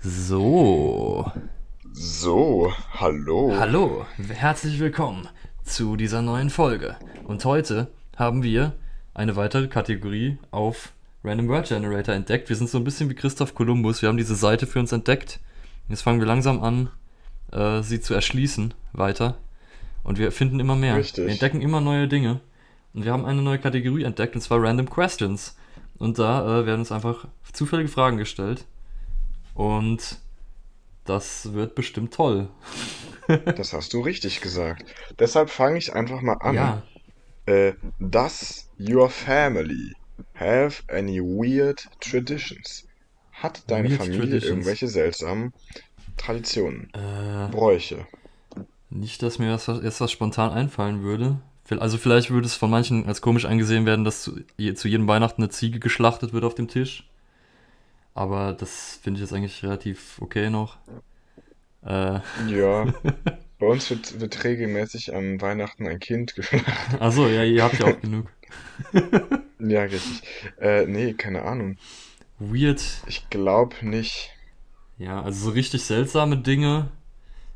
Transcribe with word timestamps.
So. 0.00 1.28
So, 1.92 2.72
hallo. 2.92 3.52
Hallo, 3.58 4.06
herzlich 4.28 4.78
willkommen 4.78 5.26
zu 5.64 5.96
dieser 5.96 6.22
neuen 6.22 6.50
Folge. 6.50 6.94
Und 7.24 7.44
heute 7.44 7.88
haben 8.16 8.44
wir 8.44 8.74
eine 9.12 9.34
weitere 9.34 9.66
Kategorie 9.66 10.38
auf 10.52 10.92
Random 11.24 11.48
Word 11.48 11.68
Generator 11.68 12.14
entdeckt. 12.14 12.48
Wir 12.48 12.54
sind 12.54 12.70
so 12.70 12.78
ein 12.78 12.84
bisschen 12.84 13.10
wie 13.10 13.16
Christoph 13.16 13.56
Kolumbus. 13.56 14.00
Wir 14.00 14.08
haben 14.08 14.16
diese 14.16 14.36
Seite 14.36 14.68
für 14.68 14.78
uns 14.78 14.92
entdeckt. 14.92 15.40
Jetzt 15.88 16.02
fangen 16.02 16.20
wir 16.20 16.28
langsam 16.28 16.62
an, 16.62 16.90
äh, 17.50 17.82
sie 17.82 18.00
zu 18.00 18.14
erschließen 18.14 18.74
weiter. 18.92 19.36
Und 20.04 20.18
wir 20.18 20.30
finden 20.30 20.60
immer 20.60 20.76
mehr. 20.76 20.94
Richtig. 20.94 21.24
Wir 21.24 21.32
entdecken 21.32 21.60
immer 21.60 21.80
neue 21.80 22.06
Dinge. 22.06 22.38
Und 22.94 23.04
wir 23.04 23.12
haben 23.12 23.24
eine 23.24 23.42
neue 23.42 23.58
Kategorie 23.58 24.04
entdeckt, 24.04 24.36
und 24.36 24.42
zwar 24.42 24.62
Random 24.62 24.88
Questions. 24.88 25.56
Und 25.98 26.20
da 26.20 26.60
äh, 26.60 26.66
werden 26.66 26.80
uns 26.80 26.92
einfach 26.92 27.26
zufällige 27.52 27.88
Fragen 27.88 28.16
gestellt. 28.16 28.64
Und 29.58 30.18
das 31.04 31.52
wird 31.52 31.74
bestimmt 31.74 32.14
toll. 32.14 32.48
Das 33.56 33.74
hast 33.74 33.92
du 33.92 34.00
richtig 34.00 34.40
gesagt. 34.40 34.86
Deshalb 35.18 35.50
fange 35.50 35.76
ich 35.76 35.92
einfach 35.92 36.22
mal 36.22 36.38
an. 36.40 36.54
Ja. 36.54 36.82
Äh, 37.44 37.74
does 38.00 38.70
your 38.80 39.10
family 39.10 39.92
have 40.34 40.82
any 40.88 41.20
weird 41.20 41.86
traditions? 42.00 42.86
Hat 43.32 43.64
deine 43.66 43.90
Weird 43.90 44.00
Familie 44.00 44.20
traditions. 44.20 44.44
irgendwelche 44.48 44.88
seltsamen 44.88 45.52
Traditionen, 46.16 46.88
Äh, 46.94 47.50
Bräuche? 47.50 48.06
nicht, 48.88 49.22
dass 49.22 49.38
mir 49.38 49.50
das 49.50 49.66
jetzt 49.66 50.00
was 50.00 50.10
spontan 50.10 50.50
einfallen 50.52 51.02
würde. 51.02 51.38
Also 51.78 51.98
vielleicht 51.98 52.30
würde 52.30 52.46
es 52.46 52.54
von 52.54 52.70
manchen 52.70 53.04
als 53.06 53.20
komisch 53.20 53.44
angesehen 53.44 53.84
werden, 53.84 54.06
dass 54.06 54.22
zu, 54.22 54.40
zu 54.74 54.88
jedem 54.88 55.06
Weihnachten 55.06 55.42
eine 55.42 55.50
Ziege 55.50 55.80
geschlachtet 55.80 56.32
wird 56.32 56.44
auf 56.44 56.54
dem 56.54 56.68
Tisch. 56.68 57.07
Aber 58.18 58.52
das 58.54 58.98
finde 59.02 59.18
ich 59.18 59.22
jetzt 59.22 59.32
eigentlich 59.34 59.62
relativ 59.62 60.18
okay 60.20 60.50
noch. 60.50 60.78
Äh, 61.82 62.20
Ja, 62.36 62.86
bei 63.58 63.66
uns 63.66 63.90
wird, 63.90 64.18
wird 64.20 64.42
regelmäßig 64.44 65.14
an 65.14 65.40
Weihnachten 65.42 65.86
ein 65.86 65.98
Kind 65.98 66.34
geschlachtet. 66.34 66.74
achso, 66.98 67.28
ja, 67.28 67.42
ihr 67.44 67.62
habt 67.64 67.78
ja 67.78 67.86
auch 67.86 68.00
genug. 68.00 68.30
Ja, 69.60 69.82
richtig. 69.82 70.22
Äh, 70.60 70.86
nee, 70.86 71.14
keine 71.14 71.42
Ahnung. 71.42 71.78
Weird. 72.40 72.82
Ich 73.02 73.28
glaube 73.28 73.74
nicht. 73.84 74.30
Ja, 74.98 75.22
also 75.22 75.46
so 75.46 75.50
richtig 75.50 75.84
seltsame 75.84 76.36
Dinge 76.38 76.90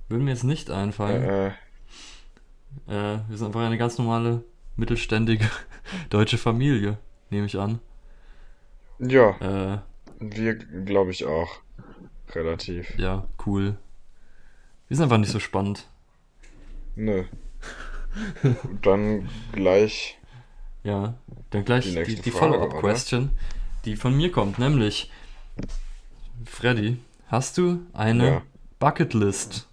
würden 0.09 0.25
mir 0.25 0.33
jetzt 0.33 0.45
nicht 0.45 0.71
einfallen. 0.71 1.31
Äh, 1.31 1.47
äh, 1.49 1.53
Äh, 2.87 3.19
wir 3.29 3.37
sind 3.39 3.47
einfach 3.49 3.61
eine 3.61 3.79
ganz 3.79 3.99
normale, 3.99 4.45
mittelständige 4.77 5.49
deutsche 6.11 6.39
Familie, 6.39 6.99
nehme 7.31 7.47
ich 7.47 7.59
an. 7.59 7.81
ja, 8.99 9.41
Äh, 9.41 9.79
wir 10.23 10.55
glaube 10.55 11.11
ich 11.11 11.25
auch. 11.25 11.61
Relativ. 12.35 12.99
ja, 12.99 13.27
cool. 13.45 13.77
Wir 14.89 14.97
sind 14.97 15.05
einfach 15.05 15.19
nicht 15.19 15.33
so 15.33 15.39
spannend. 15.41 15.89
Nö. 16.97 17.25
Dann 18.83 19.29
gleich. 19.53 20.19
Ja, 20.83 21.15
dann 21.51 21.65
gleich 21.65 21.85
Die 21.85 22.03
die, 22.05 22.17
die, 22.17 22.31
Follow-up-Question, 22.31 23.31
die 23.85 23.97
von 23.97 24.17
mir 24.17 24.33
kommt, 24.33 24.59
nämlich 24.59 25.11
Freddy, 26.45 26.99
hast 27.29 27.59
du 27.59 27.81
eine 27.93 28.27
Ja. 28.27 28.43
Bucketlist? 28.79 29.69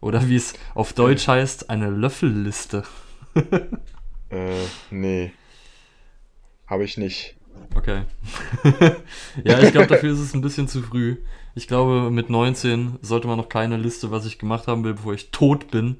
Oder 0.00 0.28
wie 0.28 0.36
es 0.36 0.54
auf 0.74 0.92
Deutsch 0.92 1.28
heißt, 1.28 1.70
eine 1.70 1.90
Löffelliste. 1.90 2.84
Äh, 4.28 4.64
nee. 4.90 5.30
Habe 6.66 6.82
ich 6.82 6.96
nicht. 6.96 7.35
Okay. 7.74 8.02
ja, 9.44 9.60
ich 9.60 9.72
glaube, 9.72 9.86
dafür 9.86 10.12
ist 10.12 10.18
es 10.18 10.34
ein 10.34 10.40
bisschen 10.40 10.68
zu 10.68 10.82
früh. 10.82 11.16
Ich 11.54 11.68
glaube, 11.68 12.10
mit 12.10 12.30
19 12.30 12.98
sollte 13.02 13.26
man 13.28 13.38
noch 13.38 13.48
keine 13.48 13.76
Liste, 13.76 14.10
was 14.10 14.26
ich 14.26 14.38
gemacht 14.38 14.66
haben 14.66 14.84
will, 14.84 14.94
bevor 14.94 15.14
ich 15.14 15.30
tot 15.30 15.70
bin, 15.70 15.96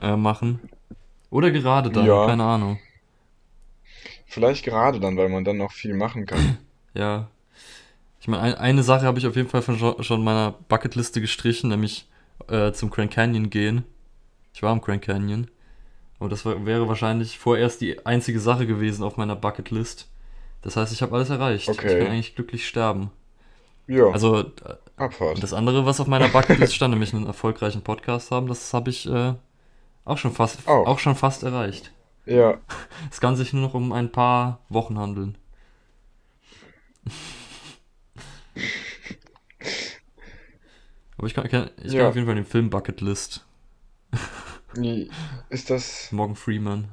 äh, 0.00 0.16
machen. 0.16 0.60
Oder 1.30 1.50
gerade 1.50 1.90
dann, 1.90 2.06
Ja. 2.06 2.26
keine 2.26 2.44
Ahnung. 2.44 2.78
Vielleicht 4.26 4.64
gerade 4.64 5.00
dann, 5.00 5.16
weil 5.16 5.28
man 5.28 5.44
dann 5.44 5.56
noch 5.58 5.72
viel 5.72 5.94
machen 5.94 6.26
kann. 6.26 6.58
Ja. 6.92 7.28
Ich 8.20 8.26
meine, 8.26 8.42
ein, 8.42 8.54
eine 8.56 8.82
Sache 8.82 9.06
habe 9.06 9.16
ich 9.20 9.26
auf 9.28 9.36
jeden 9.36 9.48
Fall 9.48 9.62
von 9.62 9.78
schon, 10.02 10.24
meiner 10.24 10.56
Bucketliste 10.68 11.20
gestrichen, 11.20 11.70
nämlich 11.70 12.08
äh, 12.48 12.72
zum 12.72 12.90
Grand 12.90 13.12
Canyon 13.12 13.48
gehen. 13.48 13.84
Ich 14.52 14.60
war 14.64 14.72
am 14.72 14.80
Grand 14.80 15.02
Canyon. 15.02 15.46
Und 16.18 16.32
das 16.32 16.44
war, 16.44 16.66
wäre 16.66 16.88
wahrscheinlich 16.88 17.38
vorerst 17.38 17.80
die 17.80 18.04
einzige 18.04 18.40
Sache 18.40 18.66
gewesen 18.66 19.04
auf 19.04 19.16
meiner 19.16 19.36
Bucketlist. 19.36 20.08
Das 20.62 20.76
heißt, 20.76 20.92
ich 20.92 21.02
habe 21.02 21.14
alles 21.16 21.30
erreicht. 21.30 21.68
Okay. 21.68 21.86
Ich 21.98 21.98
kann 22.04 22.12
eigentlich 22.12 22.34
glücklich 22.34 22.66
sterben. 22.68 23.10
Ja, 23.86 24.06
Also, 24.10 24.40
äh, 24.40 24.50
Abfahrt. 24.96 25.42
das 25.42 25.52
andere, 25.52 25.86
was 25.86 26.00
auf 26.00 26.06
meiner 26.06 26.28
Bucketlist 26.28 26.74
stand, 26.74 26.90
nämlich 26.94 27.12
einen 27.14 27.26
erfolgreichen 27.26 27.82
Podcast 27.82 28.30
haben, 28.30 28.46
das 28.46 28.72
habe 28.74 28.90
ich 28.90 29.06
äh, 29.08 29.34
auch, 30.04 30.18
schon 30.18 30.32
fast, 30.32 30.66
Auch. 30.68 30.86
auch 30.86 30.98
schon 30.98 31.16
fast 31.16 31.42
erreicht. 31.42 31.92
Ja, 32.26 32.58
Es 33.10 33.20
kann 33.20 33.34
sich 33.36 33.52
nur 33.52 33.62
noch 33.62 33.74
um 33.74 33.92
ein 33.92 34.12
paar 34.12 34.60
Wochen 34.68 34.98
handeln. 34.98 35.36
Aber 41.16 41.26
ich 41.26 41.34
kann, 41.34 41.48
kann, 41.48 41.70
ich 41.78 41.84
kann 41.88 41.92
Ja. 41.92 42.08
auf 42.08 42.14
jeden 42.14 42.26
Fall 42.26 42.34
den 42.36 42.44
Film 42.46 42.70
Bucketlist. 42.70 43.44
nie- 44.76 45.10
ist 45.48 45.68
das. 45.70 46.10
Morgan 46.12 46.36
Freeman. 46.36 46.88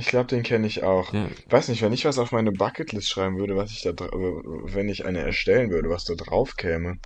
Ich 0.00 0.06
glaube, 0.06 0.26
den 0.28 0.42
kenne 0.42 0.66
ich 0.66 0.82
auch. 0.82 1.12
Ja, 1.12 1.28
Weiß 1.50 1.68
nicht, 1.68 1.82
wenn 1.82 1.92
ich 1.92 2.04
was 2.06 2.18
auf 2.18 2.32
meine 2.32 2.52
Bucketlist 2.52 3.08
schreiben 3.08 3.38
würde, 3.38 3.54
was 3.56 3.70
ich 3.70 3.82
da. 3.82 3.92
Wenn 3.92 4.88
ich 4.88 5.04
eine 5.04 5.20
erstellen 5.20 5.70
würde, 5.70 5.90
was 5.90 6.04
da 6.04 6.14
drauf 6.14 6.56
käme. 6.56 6.98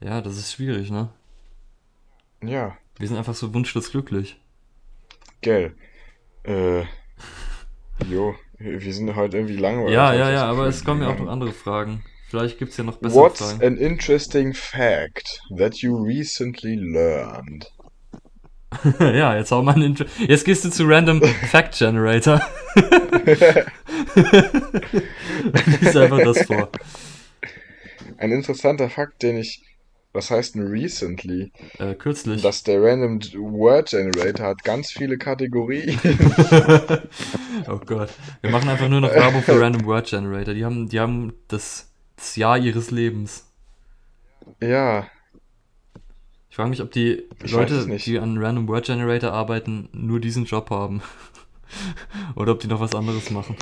ja, 0.00 0.20
das 0.20 0.36
ist 0.36 0.52
schwierig, 0.52 0.90
ne? 0.90 1.10
Ja, 2.42 2.76
Wir 2.98 3.06
sind 3.08 3.16
einfach 3.16 3.34
so 3.34 3.54
wunschlos 3.54 3.90
glücklich. 3.90 4.40
gell. 5.40 5.74
Äh. 6.44 6.82
Jo, 8.08 8.34
wir 8.58 8.92
sind 8.94 9.14
heute 9.16 9.36
irgendwie 9.38 9.56
langweilig. 9.56 9.94
Ja, 9.94 10.12
ja, 10.14 10.30
ja, 10.30 10.44
aber 10.44 10.66
es 10.66 10.84
kommen 10.84 11.02
ja 11.02 11.08
auch 11.08 11.18
noch 11.18 11.28
andere 11.28 11.52
Fragen. 11.52 12.04
Vielleicht 12.28 12.58
gibt 12.58 12.72
es 12.72 12.76
ja 12.76 12.84
noch 12.84 12.98
bessere 12.98 13.22
What's 13.22 13.40
Fragen. 13.40 13.64
an 13.64 13.76
interesting 13.76 14.52
fact 14.54 15.40
that 15.56 15.78
you 15.78 15.96
recently 15.96 16.74
learned? 16.76 17.66
ja, 19.00 19.36
jetzt 19.36 19.50
hau 19.50 19.62
mal 19.62 19.74
einen 19.74 19.82
Intro. 19.82 20.04
Jetzt 20.26 20.44
gehst 20.44 20.64
du 20.64 20.70
zu 20.70 20.84
Random 20.84 21.22
Fact 21.50 21.78
Generator. 21.78 22.40
Lies 25.80 25.96
einfach 25.96 26.20
das 26.20 26.42
vor. 26.42 26.70
Ein 28.18 28.32
interessanter 28.32 28.90
Fakt, 28.90 29.22
den 29.22 29.36
ich, 29.38 29.62
was 30.12 30.30
heißt 30.30 30.54
denn 30.54 30.66
recently? 30.66 31.52
Äh, 31.78 31.94
kürzlich. 31.94 32.42
Dass 32.42 32.62
der 32.62 32.82
Random 32.82 33.20
Word 33.34 33.90
Generator 33.90 34.46
hat 34.46 34.64
ganz 34.64 34.90
viele 34.90 35.18
Kategorien. 35.18 35.98
oh 37.68 37.78
Gott. 37.84 38.10
Wir 38.40 38.50
machen 38.50 38.68
einfach 38.68 38.88
nur 38.88 39.00
noch 39.00 39.12
Werbung 39.12 39.42
für 39.42 39.60
Random 39.60 39.84
Word 39.84 40.08
Generator. 40.08 40.54
Die 40.54 40.64
haben, 40.64 40.88
die 40.88 41.00
haben 41.00 41.34
das, 41.48 41.92
das 42.16 42.36
Jahr 42.36 42.58
ihres 42.58 42.90
Lebens. 42.90 43.44
ja, 44.60 45.06
frage 46.58 46.70
mich, 46.70 46.82
ob 46.82 46.90
die 46.90 47.22
Ich 47.44 47.52
Leute, 47.52 47.86
die 47.86 48.18
an 48.18 48.36
Random 48.36 48.66
Word 48.66 48.86
Generator 48.86 49.30
arbeiten, 49.30 49.88
nur 49.92 50.18
diesen 50.18 50.44
Job 50.44 50.70
haben. 50.70 51.02
Oder 52.34 52.50
ob 52.50 52.58
die 52.58 52.66
noch 52.66 52.80
was 52.80 52.96
anderes 52.96 53.30
machen. 53.30 53.54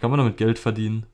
Kann 0.00 0.10
man 0.10 0.18
damit 0.18 0.36
Geld 0.36 0.58
verdienen? 0.58 1.06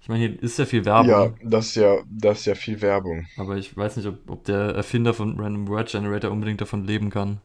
Ich 0.00 0.08
meine, 0.08 0.26
hier 0.26 0.42
ist 0.42 0.58
ja 0.58 0.64
viel 0.64 0.84
Werbung. 0.84 1.08
ja, 1.08 1.32
das 1.44 1.66
ist 1.68 1.76
ja, 1.76 1.98
das 2.10 2.40
ist 2.40 2.46
ja 2.46 2.56
viel 2.56 2.80
Werbung. 2.80 3.28
Aber 3.36 3.56
ich 3.56 3.76
weiß 3.76 3.96
nicht, 3.96 4.06
ob, 4.06 4.28
ob 4.28 4.42
der 4.44 4.74
Erfinder 4.74 5.14
von 5.14 5.38
Random 5.38 5.68
Word 5.68 5.88
Generator 5.88 6.32
unbedingt 6.32 6.60
davon 6.60 6.84
leben 6.84 7.10
kann. 7.10 7.40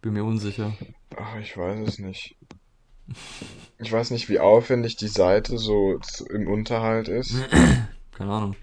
Bin 0.00 0.12
mir 0.12 0.22
unsicher. 0.22 0.76
Ach, 1.16 1.36
ich 1.40 1.56
weiß 1.56 1.88
es 1.88 1.98
nicht. 1.98 2.36
Ich 3.78 3.90
weiß 3.90 4.12
nicht, 4.12 4.28
wie 4.28 4.38
aufwendig 4.38 4.96
die 4.96 5.08
Seite 5.08 5.58
so 5.58 5.98
im 6.30 6.46
Unterhalt 6.46 7.08
ist. 7.08 7.34
Keine 8.12 8.30
Ahnung. 8.30 8.54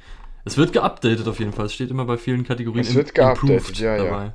Es 0.45 0.57
wird 0.57 0.73
geupdatet 0.73 1.27
auf 1.27 1.39
jeden 1.39 1.51
Fall. 1.53 1.65
Es 1.65 1.73
steht 1.73 1.89
immer 1.89 2.05
bei 2.05 2.17
vielen 2.17 2.43
Kategorien 2.43 2.81
Es 2.85 2.93
wird 2.93 3.13
geupdatet, 3.15 3.77
ja, 3.79 3.97
ja. 3.97 4.03
dabei. 4.03 4.33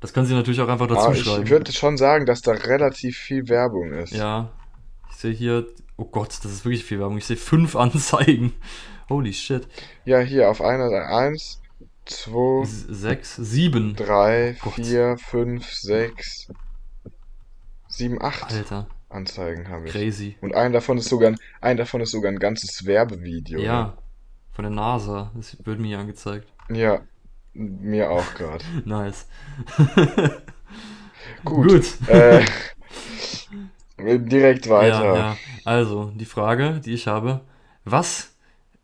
Das 0.00 0.12
können 0.12 0.26
sie 0.26 0.34
natürlich 0.34 0.60
auch 0.60 0.68
einfach 0.68 0.86
dazu 0.86 1.12
ich 1.12 1.22
schreiben. 1.24 1.48
würde 1.48 1.72
schon 1.72 1.96
sagen, 1.96 2.26
dass 2.26 2.42
da 2.42 2.52
relativ 2.52 3.16
viel 3.16 3.48
Werbung 3.48 3.92
ist. 3.92 4.12
Ja. 4.12 4.50
Ich 5.10 5.16
sehe 5.16 5.32
hier. 5.32 5.66
Oh 5.96 6.04
Gott, 6.04 6.38
das 6.42 6.52
ist 6.52 6.64
wirklich 6.64 6.84
viel 6.84 6.98
Werbung. 7.00 7.18
Ich 7.18 7.24
sehe 7.26 7.36
fünf 7.36 7.76
Anzeigen. 7.76 8.52
Holy 9.08 9.32
shit. 9.32 9.66
Ja, 10.04 10.18
hier 10.20 10.50
auf 10.50 10.60
einer 10.60 10.90
Seite. 10.90 11.06
Eins, 11.06 11.60
zwei, 12.06 12.64
Sechs, 12.64 13.36
sieben. 13.36 13.94
drei, 13.94 14.56
Gott. 14.62 14.74
vier, 14.74 15.16
fünf, 15.18 15.70
sechs, 15.72 16.48
sieben, 17.88 18.20
acht 18.20 18.52
Alter, 18.52 18.88
Anzeigen 19.08 19.68
habe 19.68 19.86
ich. 19.86 19.92
crazy. 19.92 20.36
Und 20.40 20.54
ein 20.54 20.72
davon 20.72 20.98
ist 20.98 21.08
sogar 21.08 21.30
ein, 21.30 21.38
ein 21.60 21.76
davon 21.76 22.00
ist 22.00 22.10
sogar 22.10 22.30
ein 22.30 22.38
ganzes 22.38 22.84
Werbevideo. 22.84 23.60
Ja. 23.60 23.96
Von 24.56 24.62
der 24.62 24.72
NASA. 24.72 25.30
Das 25.34 25.54
wird 25.66 25.78
mir 25.78 25.88
hier 25.88 25.98
angezeigt. 25.98 26.48
Ja, 26.70 27.02
mir 27.52 28.10
auch 28.10 28.34
gerade. 28.34 28.64
Nice. 28.86 29.26
Gut. 31.44 31.68
Gut. 31.68 32.08
Äh, 32.08 32.42
direkt 34.18 34.70
weiter. 34.70 35.04
Ja, 35.04 35.16
ja. 35.16 35.36
Also, 35.66 36.10
die 36.14 36.24
Frage, 36.24 36.80
die 36.82 36.94
ich 36.94 37.06
habe, 37.06 37.42
was 37.84 38.34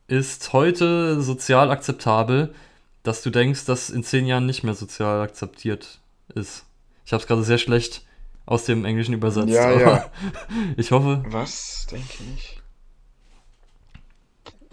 ist 0.09 0.53
heute 0.53 1.23
sozial 1.23 1.71
akzeptabel, 1.71 2.55
dass 3.03 3.23
du 3.23 3.31
denkst, 3.31 3.65
dass 3.65 3.89
in 3.89 4.05
zehn 4.05 4.27
Jahren 4.27 4.45
nicht 4.45 4.65
mehr 4.65 4.75
sozial 4.75 5.23
akzeptiert 5.23 6.01
ist? 6.35 6.67
Ich 7.07 7.15
habe 7.15 7.23
es 7.23 7.27
gerade 7.27 7.45
sehr 7.45 7.57
schlecht 7.57 8.05
aus 8.45 8.67
dem 8.67 8.85
Englischen 8.85 9.15
übersetzt. 9.15 9.49
Ja, 9.49 9.71
aber 9.71 9.81
ja. 9.81 10.11
Ich 10.77 10.91
hoffe, 10.91 11.25
Was, 11.29 11.87
denke 11.91 12.25
ich? 12.37 12.62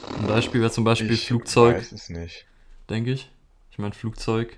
Ein 0.08 0.28
Beispiel 0.28 0.62
wäre 0.62 0.72
zum 0.72 0.84
Beispiel 0.84 1.18
Ich 1.18 1.26
Flugzeug, 1.28 1.78
weiß 1.78 1.92
es 1.94 2.10
nicht. 2.10 2.48
denke 2.90 3.12
ich. 3.14 3.32
Ich 3.72 3.78
meine 3.80 3.94
Flugzeug. 3.94 4.58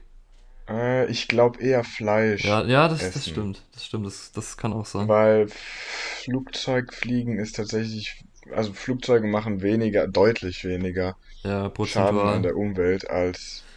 Äh, 0.67 1.05
ich 1.11 1.27
glaube 1.27 1.61
eher 1.61 1.83
Fleisch 1.83 2.43
Ja, 2.43 2.65
ja, 2.65 2.87
das, 2.87 3.11
das 3.11 3.27
stimmt. 3.27 3.61
Das 3.73 3.85
stimmt, 3.85 4.05
das, 4.05 4.31
das 4.31 4.57
kann 4.57 4.73
auch 4.73 4.85
sein. 4.85 5.09
Weil 5.09 5.47
Flugzeugfliegen 5.49 7.37
ist 7.39 7.55
tatsächlich, 7.57 8.23
also 8.51 8.71
Flugzeuge 8.73 9.27
machen 9.27 9.61
weniger, 9.61 10.07
deutlich 10.07 10.63
weniger 10.63 11.15
Ja, 11.43 11.69
Schaden 11.81 12.29
an 12.29 12.43
der 12.43 12.55
Umwelt 12.57 13.09
als, 13.09 13.67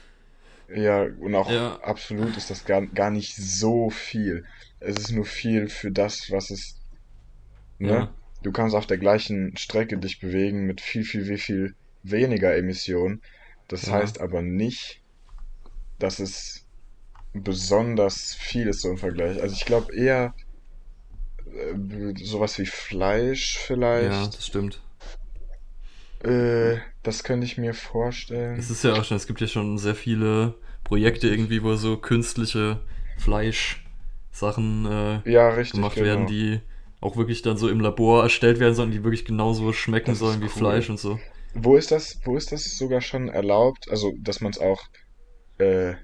ja, 0.69 1.03
und 1.05 1.35
auch 1.37 1.53
Ja, 1.53 1.79
absolut 1.81 2.37
ist 2.39 2.51
das 2.51 2.65
gar, 2.65 2.87
gar 2.89 3.11
nicht 3.11 3.37
so 3.37 3.91
viel. 3.91 4.45
Es 4.81 4.97
ist 4.99 5.13
nur 5.13 5.27
viel 5.27 5.69
für 5.69 5.93
das, 5.93 6.31
was 6.31 6.51
es, 6.51 6.81
ne? 7.79 7.97
ja, 7.97 8.15
Du 8.45 8.53
kannst 8.53 8.77
auf 8.77 8.87
der 8.87 8.99
gleichen 8.99 9.57
Strecke 9.59 9.99
dich 9.99 10.21
bewegen 10.21 10.67
mit 10.67 10.81
viel, 10.83 11.05
viel, 11.05 11.25
viel, 11.27 11.39
viel 11.39 11.77
weniger 12.05 12.57
Emissionen. 12.57 13.23
Das 13.69 13.91
ja. 13.91 13.91
heißt 13.91 14.21
aber 14.21 14.43
nicht, 14.43 15.03
dass 15.99 16.21
es 16.21 16.67
besonders 17.35 18.35
viel 18.39 18.69
ist 18.69 18.83
so 18.83 18.91
im 18.91 18.99
Vergleich. 18.99 19.41
Also 19.43 19.55
ich 19.55 19.65
glaube 19.67 19.95
eher 19.97 20.35
äh, 21.47 22.15
sowas 22.25 22.59
wie 22.59 22.67
Fleisch 22.67 23.59
Ja, 23.95 24.27
vielleicht. 24.29 24.35
das 24.35 24.47
stimmt. 24.47 24.81
Äh, 26.25 26.79
das 27.05 27.23
könnte 27.23 27.47
ich 27.47 27.57
mir 27.59 27.73
Es 28.57 28.71
vorstellen. 28.71 28.71
ist 28.71 28.85
ja 28.85 28.95
auch 28.99 29.05
schon, 29.05 29.17
es 29.17 29.27
gibt 29.27 29.41
ja 29.41 29.47
schon 29.47 29.79
sehr 29.79 29.95
viele 29.95 30.55
Projekte 30.85 31.29
irgendwie, 31.29 31.63
wo 31.63 31.75
so 31.77 31.97
künstliche 31.97 32.81
Fleischsachen 33.17 34.87
äh, 34.87 35.21
Ja, 35.25 35.49
richtig, 35.51 35.81
gemacht 35.81 36.01
werden, 36.01 36.27
genau. 36.27 36.27
die 36.27 36.61
auch 37.05 37.17
wirklich 37.17 37.43
dann 37.43 37.57
so 37.57 37.69
im 37.69 37.81
Labor 37.81 38.23
erstellt 38.23 38.59
werden 38.61 38.75
sollen, 38.75 38.91
die 38.91 39.05
wirklich 39.05 39.25
genauso 39.25 39.73
schmecken 39.73 40.13
Das 40.13 40.19
sollen 40.19 40.41
wie 40.43 40.49
cool. 40.49 40.51
Fleisch 40.51 40.91
und 40.91 40.99
so. 40.99 41.21
Wo 41.55 41.77
ist 41.77 41.91
das, 41.93 42.21
wo 42.25 42.37
ist 42.37 42.53
das 42.53 42.65
sogar 42.79 43.01
schon 43.01 43.29
erlaubt? 43.29 43.89
Also, 43.91 44.13
dass 44.21 44.41
man 44.41 44.51
es 44.53 44.59
auch 44.59 44.83
äh, 45.59 45.95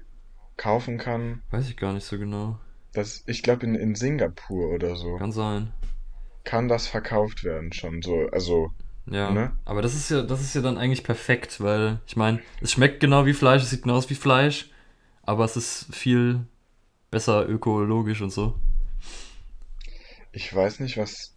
kaufen 0.57 0.97
kann? 0.97 1.43
Weiß 1.51 1.69
ich 1.69 1.77
gar 1.77 1.93
nicht 1.93 2.05
so 2.05 2.17
genau. 2.19 2.59
Das, 2.93 3.23
ich 3.27 3.43
glaube, 3.43 3.65
in, 3.65 3.75
in 3.75 3.95
Singapur 3.95 4.69
oder 4.73 4.95
so 4.95 5.17
Kann 5.17 5.31
sein. 5.31 5.73
kann 6.43 6.67
das 6.67 6.87
verkauft 6.87 7.43
werden 7.43 7.73
schon. 7.73 8.01
So, 8.01 8.27
also, 8.31 8.71
Ja, 9.05 9.31
ne? 9.31 9.53
aber 9.65 9.81
das 9.81 9.95
ist 9.95 10.09
ja, 10.11 10.21
das 10.23 10.41
ist 10.41 10.55
ja 10.55 10.61
dann 10.61 10.77
eigentlich 10.77 11.03
perfekt, 11.03 11.61
weil 11.61 11.99
ich 12.07 12.15
meine, 12.15 12.39
es 12.61 12.71
schmeckt 12.71 12.99
genau 12.99 13.25
wie 13.25 13.33
Fleisch, 13.33 13.63
es 13.63 13.69
sieht 13.71 13.83
genau 13.83 13.95
aus 13.97 14.09
wie 14.09 14.15
Fleisch, 14.15 14.69
aber 15.23 15.45
es 15.45 15.57
ist 15.57 15.87
viel 15.93 16.45
besser 17.11 17.47
ökologisch 17.49 18.21
und 18.21 18.31
so. 18.31 18.55
Ich 20.31 20.53
weiß 20.53 20.79
nicht, 20.79 20.97
was, 20.97 21.33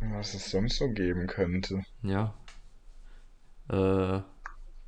was 0.00 0.34
es 0.34 0.50
sonst 0.50 0.76
so 0.78 0.88
geben 0.90 1.26
könnte. 1.26 1.84
Ja. 2.02 2.34
Äh, 3.68 4.20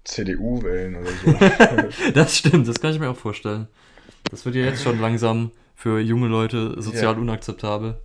CDU 0.04 0.62
wählen 0.62 0.96
oder 0.96 1.10
so. 1.10 2.10
das 2.12 2.38
stimmt, 2.38 2.66
das 2.66 2.80
kann 2.80 2.92
ich 2.92 2.98
mir 3.00 3.10
auch 3.10 3.16
vorstellen. 3.16 3.68
Das 4.30 4.44
wird 4.44 4.54
ja 4.54 4.64
jetzt 4.64 4.82
schon 4.82 5.00
langsam 5.00 5.52
für 5.74 6.00
junge 6.00 6.28
Leute 6.28 6.80
sozial 6.80 7.14
Ja. 7.14 7.20
unakzeptabel. 7.20 8.00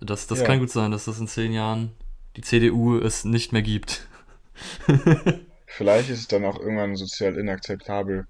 Das, 0.00 0.26
das 0.26 0.40
Ja. 0.40 0.46
kann 0.46 0.60
gut 0.60 0.70
sein, 0.70 0.90
dass 0.90 1.04
das 1.04 1.18
in 1.18 1.28
zehn 1.28 1.52
Jahren 1.52 1.92
die 2.36 2.40
CDU 2.42 2.98
es 2.98 3.24
nicht 3.24 3.52
mehr 3.52 3.62
gibt. 3.62 4.06
Vielleicht 5.66 6.10
ist 6.10 6.20
es 6.20 6.28
dann 6.28 6.44
auch 6.44 6.58
irgendwann 6.58 6.96
sozial 6.96 7.36
inakzeptabel, 7.36 8.26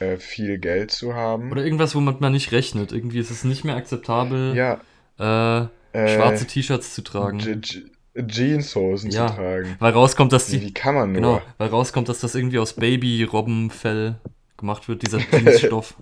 äh, 0.00 0.16
viel 0.18 0.58
Geld 0.58 0.90
zu 0.90 1.14
haben. 1.14 1.50
Oder 1.52 1.64
irgendwas, 1.64 1.94
womit 1.94 2.20
man 2.20 2.32
nicht 2.32 2.52
rechnet. 2.52 2.92
Irgendwie 2.92 3.18
ist 3.18 3.30
es 3.30 3.44
nicht 3.44 3.64
mehr 3.64 3.76
akzeptabel, 3.76 4.54
Ja, 4.56 4.80
äh, 5.18 5.66
äh, 5.92 6.14
schwarze 6.16 6.46
T-Shirts 6.46 6.94
zu 6.94 7.02
tragen. 7.02 7.38
Je 7.38 7.54
Je 7.54 8.22
Jeanshosen 8.26 9.10
Ja, 9.10 9.26
zu 9.28 9.34
tragen. 9.34 9.76
Weil 9.78 9.92
rauskommt, 9.92 10.32
dass 10.32 10.46
die. 10.46 10.60
wie 10.62 10.72
kann 10.72 10.94
man 10.94 11.12
nur? 11.12 11.20
Genau, 11.20 11.42
weil 11.58 11.68
rauskommt, 11.68 12.08
dass 12.08 12.20
das 12.20 12.34
irgendwie 12.34 12.58
aus 12.58 12.72
Baby-Robbenfell 12.74 14.16
gemacht 14.56 14.88
wird, 14.88 15.02
dieser 15.02 15.18
Jeansstoff. 15.18 15.94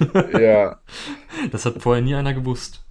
Ja, 0.38 0.78
Das 1.50 1.66
hat 1.66 1.82
vorher 1.82 2.02
nie 2.02 2.14
einer 2.14 2.32
gewusst. 2.34 2.84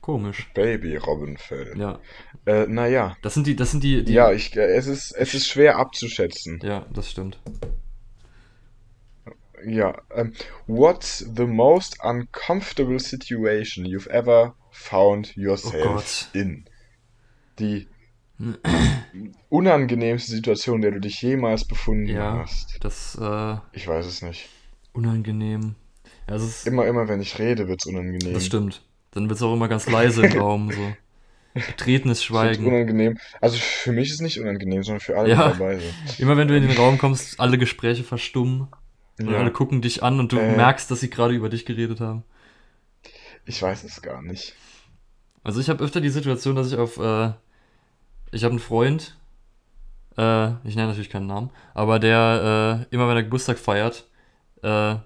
Komisch. 0.00 0.48
Baby-Robbenfell. 0.54 1.74
Ja. 1.76 1.98
Äh, 2.44 2.66
naja. 2.68 3.16
Das 3.22 3.34
sind 3.34 3.46
die, 3.46 3.56
das 3.56 3.72
sind 3.72 3.82
die, 3.82 4.04
die. 4.04 4.12
Ja, 4.12 4.32
ich, 4.32 4.56
äh, 4.56 4.60
es 4.76 4.86
ist, 4.86 5.12
es 5.12 5.34
ist 5.34 5.48
schwer 5.48 5.78
abzuschätzen. 5.78 6.60
Ja, 6.62 6.86
das 6.92 7.10
stimmt. 7.10 7.38
Ja, 9.64 10.00
ähm, 10.14 10.32
what's 10.66 11.18
the 11.34 11.46
most 11.46 11.96
uncomfortable 12.02 12.98
situation 13.00 13.84
you've 13.86 14.08
ever 14.10 14.54
found 14.70 15.32
Oh 15.36 15.40
yourself 15.40 15.82
Gott. 15.82 16.28
in? 16.34 16.64
Die 17.58 17.88
unangenehmste 19.48 20.30
Situation, 20.32 20.76
in 20.76 20.82
der 20.82 20.90
du 20.92 21.00
dich 21.00 21.20
jemals 21.22 21.64
befunden 21.64 22.08
Ja, 22.08 22.38
hast. 22.38 22.78
das, 22.80 23.16
äh, 23.20 23.56
Ich 23.72 23.86
weiß 23.88 24.06
es 24.06 24.22
nicht. 24.22 24.48
unangenehm. 24.92 25.74
Ja, 26.28 26.34
es 26.36 26.42
ist, 26.42 26.66
Immer, 26.66 26.86
immer, 26.86 27.08
wenn 27.08 27.20
ich 27.20 27.38
rede, 27.38 27.68
wird's 27.68 27.86
unangenehm. 27.86 28.34
das 28.34 28.44
stimmt. 28.46 28.82
Dann 29.12 29.28
wird 29.28 29.38
es 29.38 29.42
auch 29.42 29.54
immer 29.54 29.68
ganz 29.68 29.88
leise 29.88 30.26
im 30.26 30.32
Raum, 30.38 30.70
so. 30.72 30.92
Betretenes 31.54 32.18
Es 32.18 32.30
wird 32.30 32.56
Schweigen. 32.56 32.66
unangenehm. 32.66 33.18
Also 33.40 33.56
für 33.58 33.92
mich 33.92 34.08
ist 34.08 34.14
es 34.16 34.20
nicht 34.20 34.38
unangenehm, 34.38 34.82
sondern 34.82 35.00
für 35.00 35.16
alle, 35.16 35.30
Ja. 35.30 35.48
dabei. 35.52 35.80
Immer 36.18 36.36
wenn 36.36 36.48
du 36.48 36.56
in 36.56 36.68
den 36.68 36.76
Raum 36.76 36.98
kommst, 36.98 37.40
alle 37.40 37.56
Gespräche 37.56 38.04
verstummen. 38.04 38.68
Und 39.18 39.30
Ja. 39.30 39.38
alle 39.38 39.50
gucken 39.50 39.80
dich 39.82 40.02
an 40.02 40.20
und 40.20 40.32
du 40.32 40.38
Äh. 40.38 40.56
merkst, 40.56 40.90
dass 40.90 41.00
sie 41.00 41.10
gerade 41.10 41.34
über 41.34 41.48
dich 41.48 41.64
geredet 41.64 42.00
haben. 42.00 42.22
Ich 43.46 43.62
weiß 43.62 43.84
es 43.84 44.02
gar 44.02 44.22
nicht. 44.22 44.54
Also 45.44 45.60
ich 45.60 45.68
habe 45.70 45.82
öfter 45.84 46.00
die 46.00 46.10
Situation, 46.10 46.56
dass 46.56 46.72
ich 46.72 46.78
auf, 46.78 46.96
äh, 46.98 47.30
ich 48.32 48.42
habe 48.44 48.50
einen 48.52 48.58
Freund, 48.58 49.16
äh, 50.18 50.48
ich 50.68 50.74
nenne 50.74 50.88
natürlich 50.88 51.10
keinen 51.10 51.28
Namen, 51.28 51.50
aber 51.72 51.98
der 51.98 52.86
äh, 52.90 52.94
immer 52.94 53.08
wenn 53.08 53.16
er 53.16 53.22
Geburtstag 53.22 53.58
feiert, 53.58 54.04
äh, 54.62 54.68
er 54.68 55.02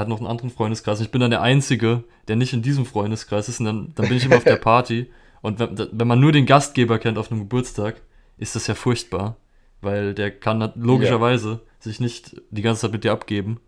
hat 0.00 0.08
noch 0.08 0.18
einen 0.18 0.26
anderen 0.26 0.50
Freundeskreis 0.50 0.98
und 0.98 1.04
ich 1.04 1.10
bin 1.12 1.20
dann 1.20 1.30
der 1.30 1.42
Einzige, 1.42 2.04
der 2.26 2.36
nicht 2.36 2.54
in 2.54 2.62
diesem 2.62 2.86
Freundeskreis 2.86 3.48
ist 3.48 3.60
und 3.60 3.66
dann, 3.66 3.92
dann 3.94 4.08
bin 4.08 4.16
ich 4.16 4.24
immer 4.24 4.36
auf 4.38 4.44
der 4.44 4.56
Party 4.70 5.12
und 5.42 5.58
wenn, 5.58 5.76
wenn 5.92 6.08
man 6.08 6.18
nur 6.18 6.32
den 6.32 6.46
Gastgeber 6.46 6.98
kennt 6.98 7.18
auf 7.18 7.30
einem 7.30 7.40
Geburtstag, 7.42 8.00
ist 8.38 8.56
das 8.56 8.66
ja 8.66 8.74
furchtbar, 8.74 9.36
weil 9.84 10.14
der 10.14 10.30
kann 10.30 10.72
logischerweise 10.76 11.60
sich 11.78 12.00
nicht 12.00 12.40
die 12.50 12.62
ganze 12.62 12.82
Zeit 12.82 12.92
mit 12.92 13.04
dir 13.04 13.12
abgeben, 13.12 13.60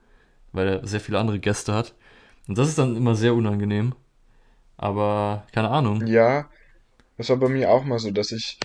weil 0.52 0.68
er 0.68 0.86
sehr 0.86 1.00
viele 1.00 1.18
andere 1.18 1.38
Gäste 1.38 1.74
hat 1.74 1.94
und 2.48 2.58
das 2.58 2.68
ist 2.68 2.78
dann 2.78 2.96
immer 2.96 3.14
sehr 3.14 3.34
unangenehm, 3.34 3.94
aber 4.76 5.46
keine 5.52 5.70
Ahnung. 5.70 6.06
Ja, 6.06 6.48
das 7.16 7.28
war 7.28 7.36
bei 7.36 7.48
mir 7.48 7.70
auch 7.70 7.84
mal 7.84 7.98
so, 7.98 8.10
dass 8.10 8.30
ich, 8.30 8.58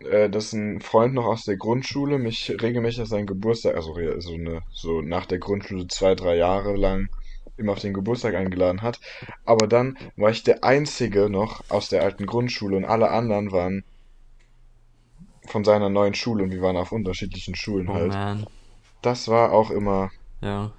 äh, 0.00 0.30
dass 0.30 0.52
ein 0.52 0.80
Freund 0.80 1.14
noch 1.14 1.26
aus 1.26 1.44
der 1.44 1.56
Grundschule 1.56 2.18
mich 2.18 2.50
regelmäßig 2.62 3.02
auf 3.02 3.08
seinen 3.08 3.26
Geburtstag, 3.26 3.74
also 3.74 3.94
so 4.18 4.34
eine, 4.34 4.62
so 4.72 5.02
nach 5.02 5.26
der 5.26 5.38
Grundschule 5.38 5.88
zwei, 5.88 6.14
drei 6.14 6.36
Jahre 6.36 6.76
lang 6.76 7.08
immer 7.56 7.72
auf 7.72 7.80
den 7.80 7.92
Geburtstag 7.92 8.34
eingeladen 8.34 8.82
hat. 8.82 9.00
Aber 9.44 9.66
dann 9.66 9.98
war 10.16 10.30
ich 10.30 10.42
der 10.42 10.64
Einzige 10.64 11.28
noch 11.28 11.62
aus 11.68 11.90
der 11.90 12.02
alten 12.02 12.24
Grundschule 12.24 12.76
und 12.76 12.84
alle 12.86 13.10
anderen 13.10 13.52
waren 13.52 13.84
von 15.50 15.64
seiner 15.64 15.88
neuen 15.88 16.14
Schule 16.14 16.44
und 16.44 16.50
wir 16.50 16.62
waren 16.62 16.76
auf 16.76 16.92
unterschiedlichen 16.92 17.54
Schulen 17.54 17.88
Oh 17.88 17.94
halt. 17.94 18.12
man, 18.12 18.46
Das 19.02 19.28
war 19.28 19.52
auch 19.52 19.70
immer, 19.70 20.10
ja, 20.40 20.72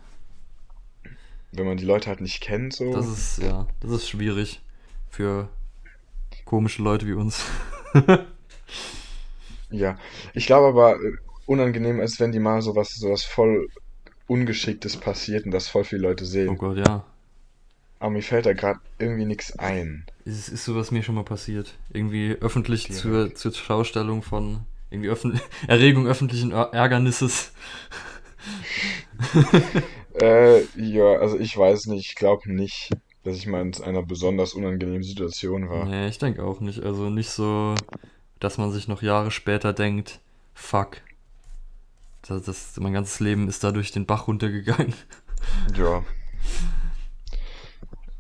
wenn 1.52 1.66
man 1.66 1.78
die 1.78 1.86
Leute 1.86 2.08
halt 2.08 2.22
nicht 2.22 2.42
kennt, 2.42 2.74
so. 2.74 2.92
das 2.94 3.08
ist, 3.08 3.38
ja, 3.40 3.68
das 3.82 3.92
ist 3.92 4.10
schwierig 4.10 4.62
für 5.10 5.50
komische 6.46 6.82
Leute 6.82 7.06
wie 7.08 7.14
uns. 7.14 7.46
Ja, 9.70 9.98
ich 10.34 10.46
glaube 10.48 10.68
aber, 10.68 10.96
äh, 11.02 11.14
unangenehm 11.46 12.00
ist, 12.02 12.20
wenn 12.20 12.32
die 12.32 12.40
mal 12.40 12.62
sowas, 12.62 12.94
sowas 12.96 13.24
voll 13.24 13.70
Ungeschicktes 14.28 14.98
passiert 14.98 15.46
und 15.46 15.52
das 15.52 15.68
voll 15.68 15.84
viele 15.84 16.02
Leute 16.04 16.24
Oh 16.26 16.28
sehen. 16.28 16.58
Gott, 16.58 16.78
ja. 16.78 17.06
Aber 18.02 18.10
mir 18.10 18.24
fällt 18.24 18.48
da 18.48 18.54
gerade 18.54 18.80
irgendwie 18.98 19.26
nichts 19.26 19.60
ein. 19.60 20.08
Es 20.26 20.50
ist 20.50 20.66
sowas 20.66 20.90
mir 20.90 21.04
schon 21.04 21.14
mal 21.14 21.24
passiert. 21.24 21.76
Irgendwie 21.94 22.36
öffentlich 22.42 22.86
Direkt. 22.86 23.00
zur, 23.00 23.36
zur 23.36 23.54
Schaustellung 23.54 24.24
von 24.24 24.62
irgendwie 24.90 25.10
öffn 25.10 25.40
Erregung 25.68 26.08
öffentlichen 26.08 26.52
Ärgernisses. 26.52 27.54
Äh, 30.20 30.64
ja, 30.76 31.16
also 31.20 31.40
ich 31.40 31.58
weiß 31.58 31.86
nicht, 31.86 32.10
ich 32.10 32.16
glaube 32.16 32.52
nicht, 32.52 32.90
dass 33.24 33.38
ich 33.38 33.48
mal 33.48 33.62
in 33.62 33.74
einer 33.82 34.04
besonders 34.04 34.54
unangenehmen 34.54 35.04
Situation 35.04 35.70
war. 35.70 35.86
Nee, 35.86 36.10
ich 36.10 36.18
denke 36.18 36.44
auch 36.44 36.60
nicht. 36.60 36.84
Also 36.84 37.10
nicht 37.10 37.30
so, 37.30 37.76
dass 38.42 38.58
man 38.58 38.74
sich 38.74 38.90
noch 38.90 39.02
Jahre 39.02 39.32
später 39.32 39.72
denkt, 39.72 40.20
fuck. 40.54 40.98
Das, 42.28 42.44
das, 42.44 42.78
mein 42.78 42.92
ganzes 42.92 43.22
Leben 43.22 43.48
ist 43.48 43.64
da 43.64 43.72
durch 43.72 43.94
den 43.94 44.06
Bach 44.06 44.28
runtergegangen. 44.28 44.94
Ja. 45.78 46.04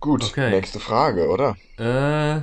Gut, 0.01 0.23
Okay. 0.23 0.49
nächste 0.49 0.79
Frage, 0.79 1.29
oder? 1.29 1.55
Äh, 1.77 2.41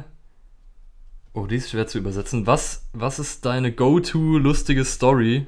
Oh, 1.34 1.46
die 1.46 1.56
ist 1.56 1.70
schwer 1.70 1.86
zu 1.86 1.98
übersetzen. 1.98 2.46
Was, 2.46 2.88
was 2.92 3.18
ist 3.18 3.44
deine 3.44 3.70
go-to 3.70 4.38
lustige 4.38 4.84
Story 4.84 5.46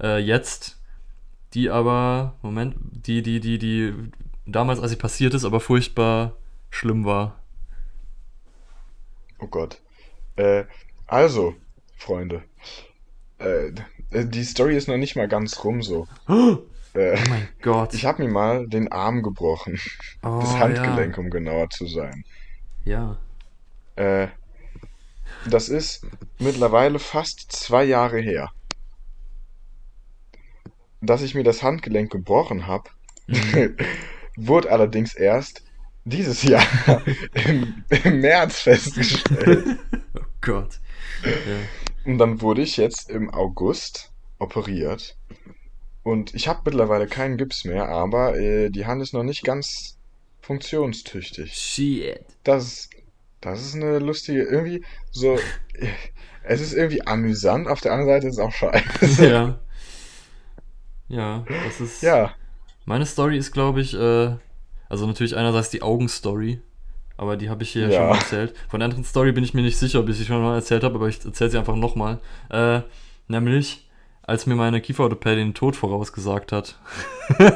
äh, 0.00 0.18
jetzt, 0.18 0.78
die 1.54 1.70
aber, 1.70 2.36
Moment, 2.42 2.76
die, 2.78 3.22
die, 3.22 3.40
die, 3.40 3.58
die 3.58 3.94
damals, 4.46 4.78
als 4.78 4.90
sie 4.90 4.96
passiert 4.96 5.34
ist, 5.34 5.44
aber 5.44 5.58
furchtbar 5.60 6.34
schlimm 6.70 7.04
war? 7.04 7.40
Oh 9.40 9.46
Gott. 9.48 9.80
Äh, 10.36 10.64
also, 11.06 11.54
Freunde. 11.96 12.44
Äh, 13.38 13.72
die 14.12 14.44
Story 14.44 14.76
ist 14.76 14.86
noch 14.88 14.98
nicht 14.98 15.16
mal 15.16 15.26
ganz 15.26 15.64
rum 15.64 15.82
so. 15.82 16.06
Oh 16.94 16.98
Äh, 16.98 17.18
mein 17.28 17.48
Gott. 17.62 17.94
ich 17.94 18.04
habe 18.04 18.24
mir 18.24 18.30
mal 18.30 18.66
den 18.66 18.90
Arm 18.90 19.22
gebrochen. 19.22 19.78
oh, 20.22 20.38
Das 20.40 20.56
Handgelenk, 20.58 21.16
um 21.18 21.30
genauer 21.30 21.70
zu 21.70 21.86
sein. 21.86 22.24
Ja. 22.84 23.18
Äh, 23.96 24.28
das 25.46 25.68
ist 25.68 26.06
mittlerweile 26.38 26.98
fast 26.98 27.52
zwei 27.52 27.84
Jahre 27.84 28.18
her. 28.20 28.50
Dass 31.00 31.22
ich 31.22 31.34
mir 31.34 31.44
das 31.44 31.62
Handgelenk 31.62 32.10
gebrochen 32.10 32.66
habe, 32.66 32.90
Mhm. 33.26 33.76
wurde 34.36 34.70
allerdings 34.72 35.14
erst 35.14 35.62
dieses 36.04 36.42
Jahr 36.42 36.62
im, 37.34 37.84
im 38.04 38.20
März 38.20 38.60
festgestellt. 38.60 39.78
Oh 40.16 40.24
Gott. 40.40 40.78
Ja. 41.24 41.30
Und 42.10 42.18
dann 42.18 42.40
wurde 42.40 42.62
ich 42.62 42.76
jetzt 42.78 43.10
im 43.10 43.28
August 43.28 44.10
operiert. 44.38 45.16
Und 46.08 46.34
ich 46.34 46.48
habe 46.48 46.60
mittlerweile 46.64 47.06
keinen 47.06 47.36
Gips 47.36 47.64
mehr, 47.64 47.88
aber 47.88 48.36
äh, 48.38 48.70
die 48.70 48.86
Hand 48.86 49.02
ist 49.02 49.12
noch 49.12 49.24
nicht 49.24 49.44
ganz 49.44 49.98
funktionstüchtig. 50.40 51.52
Shit. 51.52 52.20
Das 52.44 52.64
ist, 52.64 52.90
das 53.42 53.60
ist 53.60 53.74
eine 53.74 53.98
lustige, 53.98 54.42
irgendwie 54.42 54.82
so, 55.10 55.38
es 56.44 56.60
ist 56.62 56.72
irgendwie 56.72 57.06
amüsant, 57.06 57.68
auf 57.68 57.80
der 57.82 57.92
anderen 57.92 58.08
Seite 58.10 58.26
ist 58.28 58.34
es 58.34 58.38
auch 58.38 58.52
scheiße. 58.52 59.28
Ja. 59.28 59.58
Ja, 61.08 61.44
das 61.64 61.80
ist. 61.80 62.02
Ja, 62.02 62.34
Meine 62.84 63.04
Story 63.06 63.36
ist, 63.38 63.52
glaube 63.52 63.80
ich, 63.82 63.92
äh, 63.94 64.34
also 64.88 65.06
natürlich 65.06 65.36
einerseits 65.36 65.70
die 65.70 65.82
Augenstory, 65.82 66.60
aber 67.18 67.36
die 67.36 67.50
habe 67.50 67.62
ich 67.62 67.70
hier 67.70 67.88
Ja. 67.88 67.98
schon 67.98 68.08
mal 68.08 68.16
erzählt. 68.16 68.54
Von 68.68 68.80
der 68.80 68.86
anderen 68.86 69.04
Story 69.04 69.32
bin 69.32 69.44
ich 69.44 69.52
mir 69.54 69.62
nicht 69.62 69.76
sicher, 69.78 70.00
ob 70.00 70.08
ich 70.08 70.16
sie 70.16 70.24
schon 70.24 70.42
mal 70.42 70.54
erzählt 70.54 70.84
habe, 70.84 70.94
aber 70.94 71.08
ich 71.08 71.22
erzähle 71.24 71.50
sie 71.50 71.58
einfach 71.58 71.76
nochmal. 71.76 72.18
Äh, 72.50 72.80
nämlich, 73.26 73.87
als 74.28 74.44
mir 74.46 74.56
meine 74.56 74.80
Kieferorthopädin 74.82 75.48
den 75.48 75.54
Tod 75.54 75.74
vorausgesagt 75.74 76.52
hat. 76.52 76.78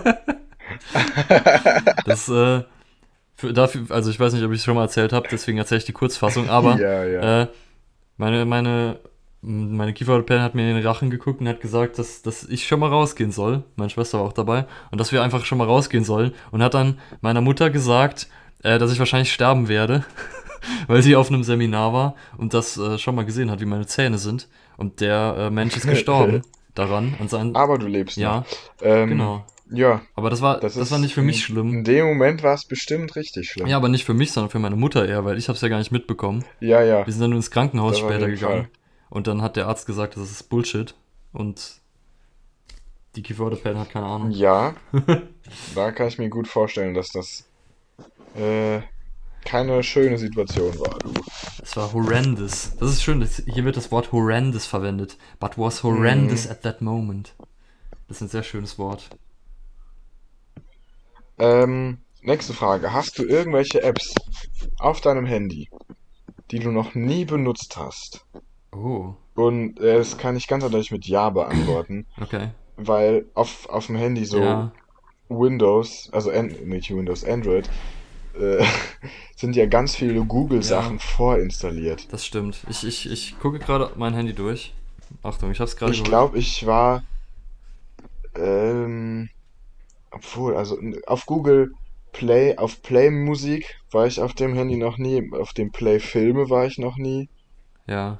das, 2.06 2.28
äh, 2.30 2.62
für, 3.34 3.52
dafür, 3.52 3.82
also 3.90 4.10
ich 4.10 4.18
weiß 4.18 4.32
nicht, 4.32 4.42
ob 4.42 4.52
ich 4.52 4.58
es 4.58 4.64
schon 4.64 4.74
mal 4.74 4.84
erzählt 4.84 5.12
habe, 5.12 5.28
deswegen 5.30 5.58
erzähle 5.58 5.80
ich 5.80 5.84
die 5.84 5.92
Kurzfassung, 5.92 6.48
aber 6.48 6.78
ja, 6.80 7.04
ja. 7.04 7.42
äh, 7.42 7.46
meine, 8.16 8.46
meine, 8.46 9.00
meine 9.42 9.92
Kieferorthopädin 9.92 10.42
hat 10.42 10.54
mir 10.54 10.66
in 10.66 10.76
den 10.76 10.86
Rachen 10.86 11.10
geguckt 11.10 11.42
und 11.42 11.48
hat 11.48 11.60
gesagt, 11.60 11.98
dass, 11.98 12.22
dass 12.22 12.44
ich 12.44 12.66
schon 12.66 12.80
mal 12.80 12.88
rausgehen 12.88 13.32
soll. 13.32 13.64
Meine 13.76 13.90
Schwester 13.90 14.18
war 14.18 14.26
auch 14.26 14.32
dabei. 14.32 14.64
Und 14.90 14.98
dass 14.98 15.12
wir 15.12 15.22
einfach 15.22 15.44
schon 15.44 15.58
mal 15.58 15.66
rausgehen 15.66 16.04
sollen. 16.04 16.32
Und 16.52 16.62
hat 16.62 16.72
dann 16.74 17.00
meiner 17.20 17.40
Mutter 17.42 17.68
gesagt, 17.68 18.28
äh, 18.62 18.78
dass 18.78 18.92
ich 18.92 18.98
wahrscheinlich 18.98 19.32
sterben 19.32 19.68
werde, 19.68 20.04
weil 20.86 21.02
sie 21.02 21.16
auf 21.16 21.28
einem 21.28 21.42
Seminar 21.42 21.92
war 21.92 22.14
und 22.38 22.54
das 22.54 22.78
äh, 22.78 22.96
schon 22.96 23.14
mal 23.14 23.26
gesehen 23.26 23.50
hat, 23.50 23.60
wie 23.60 23.66
meine 23.66 23.86
Zähne 23.86 24.16
sind. 24.16 24.48
Und 24.78 25.00
der 25.00 25.34
äh, 25.36 25.50
Mensch 25.50 25.76
ist 25.76 25.86
gestorben 25.88 26.42
daran. 26.74 27.14
An 27.20 27.28
seinen, 27.28 27.56
Aber 27.56 27.78
du 27.78 27.86
lebst 27.86 28.16
ja, 28.16 28.38
noch. 28.38 28.46
Ähm, 28.82 29.08
genau. 29.10 29.46
Ja, 29.70 30.02
Aber 30.14 30.28
das 30.28 30.42
war, 30.42 30.60
das, 30.60 30.74
das, 30.74 30.90
war 30.90 30.98
nicht 30.98 31.14
für 31.14 31.22
mich 31.22 31.36
in, 31.36 31.42
schlimm. 31.42 31.72
In 31.72 31.84
dem 31.84 32.04
Moment 32.06 32.42
war 32.42 32.54
es 32.54 32.66
bestimmt 32.66 33.16
richtig 33.16 33.50
schlimm. 33.50 33.66
Ja, 33.66 33.78
aber 33.78 33.88
nicht 33.88 34.04
für 34.04 34.12
mich, 34.12 34.32
sondern 34.32 34.50
für 34.50 34.58
meine 34.58 34.76
Mutter 34.76 35.08
eher, 35.08 35.24
weil 35.24 35.38
ich 35.38 35.48
habe 35.48 35.56
es 35.56 35.62
ja 35.62 35.68
gar 35.68 35.78
nicht 35.78 35.92
mitbekommen. 35.92 36.44
ja. 36.60 36.82
ja. 36.82 37.06
Wir 37.06 37.12
sind 37.12 37.22
dann 37.22 37.30
nur 37.30 37.38
ins 37.38 37.50
Krankenhaus 37.50 37.92
Das 37.92 38.00
später 38.00 38.28
gegangen. 38.28 38.64
Fall. 38.64 38.70
Und 39.08 39.26
dann 39.26 39.40
hat 39.40 39.56
der 39.56 39.68
Arzt 39.68 39.86
gesagt, 39.86 40.16
das 40.16 40.30
ist 40.30 40.48
Bullshit. 40.50 40.94
Und 41.32 41.80
die 43.16 43.22
Kieferorthopädin 43.22 43.78
hat 43.78 43.90
keine 43.90 44.06
Ahnung. 44.06 44.30
Ja, 44.30 44.74
da 45.74 45.90
kann 45.92 46.08
ich 46.08 46.18
mir 46.18 46.28
gut 46.28 46.48
vorstellen, 46.48 46.94
dass 46.94 47.10
das 47.10 47.46
äh, 48.34 48.80
keine 49.44 49.82
schöne 49.82 50.18
Situation 50.18 50.78
war, 50.80 50.98
du. 51.00 51.12
Es 51.62 51.76
war 51.76 51.92
horrendous. 51.92 52.72
Das 52.78 52.90
ist 52.90 53.02
schön, 53.02 53.20
das, 53.20 53.42
hier 53.46 53.64
wird 53.64 53.76
das 53.76 53.90
Wort 53.90 54.12
horrendous 54.12 54.66
verwendet. 54.66 55.16
But 55.40 55.58
was 55.58 55.82
horrendous 55.82 56.46
Mhm. 56.46 56.50
at 56.50 56.62
that 56.62 56.80
moment. 56.82 57.34
Das 58.08 58.18
ist 58.18 58.22
ein 58.22 58.28
sehr 58.28 58.42
schönes 58.42 58.78
Wort. 58.78 59.08
Ähm, 61.38 61.98
nächste 62.22 62.52
Frage. 62.52 62.92
Hast 62.92 63.18
du 63.18 63.24
irgendwelche 63.24 63.82
Apps 63.82 64.14
auf 64.78 65.00
deinem 65.00 65.26
Handy, 65.26 65.68
die 66.50 66.58
du 66.58 66.70
noch 66.70 66.94
nie 66.94 67.24
benutzt 67.24 67.76
hast? 67.76 68.24
Oh, 68.72 69.14
Und 69.34 69.80
äh, 69.80 69.98
das 69.98 70.18
kann 70.18 70.36
ich 70.36 70.46
ganz 70.48 70.64
eindeutig 70.64 70.90
mit 70.90 71.06
Ja 71.06 71.30
beantworten, 71.30 72.06
okay. 72.20 72.50
weil 72.76 73.26
auf, 73.34 73.68
auf 73.68 73.86
dem 73.86 73.96
Handy 73.96 74.24
so 74.24 74.38
Ja, 74.42 74.72
Windows, 75.28 76.08
also 76.12 76.30
An 76.30 76.48
nicht 76.64 76.90
Windows, 76.94 77.24
Android, 77.24 77.70
äh, 78.38 78.64
sind 79.36 79.56
ja 79.56 79.66
ganz 79.66 79.94
viele 79.96 80.24
Google-Sachen 80.24 80.98
vorinstalliert. 80.98 82.12
das 82.12 82.24
stimmt. 82.26 82.64
Ich, 82.68 82.84
ich, 82.84 83.10
ich 83.10 83.38
gucke 83.38 83.58
gerade 83.58 83.92
mein 83.96 84.14
Handy 84.14 84.32
durch. 84.34 84.74
Achtung, 85.22 85.50
ich 85.50 85.60
hab's 85.60 85.76
gerade 85.76 85.92
Ich 85.92 86.02
glaube, 86.04 86.38
ich 86.38 86.64
war, 86.66 87.04
ähm, 88.34 89.28
obwohl, 90.10 90.56
also 90.56 90.78
auf 91.06 91.26
Google 91.26 91.72
Play, 92.12 92.56
auf 92.56 92.82
Play 92.82 93.10
Musik 93.10 93.76
war 93.90 94.06
ich 94.06 94.20
auf 94.20 94.34
dem 94.34 94.54
Handy 94.54 94.76
noch 94.76 94.98
nie, 94.98 95.30
auf 95.32 95.52
dem 95.52 95.70
Play 95.72 95.98
Filme 96.00 96.50
war 96.50 96.66
ich 96.66 96.78
noch 96.78 96.96
nie. 96.96 97.28
Ja, 97.86 98.18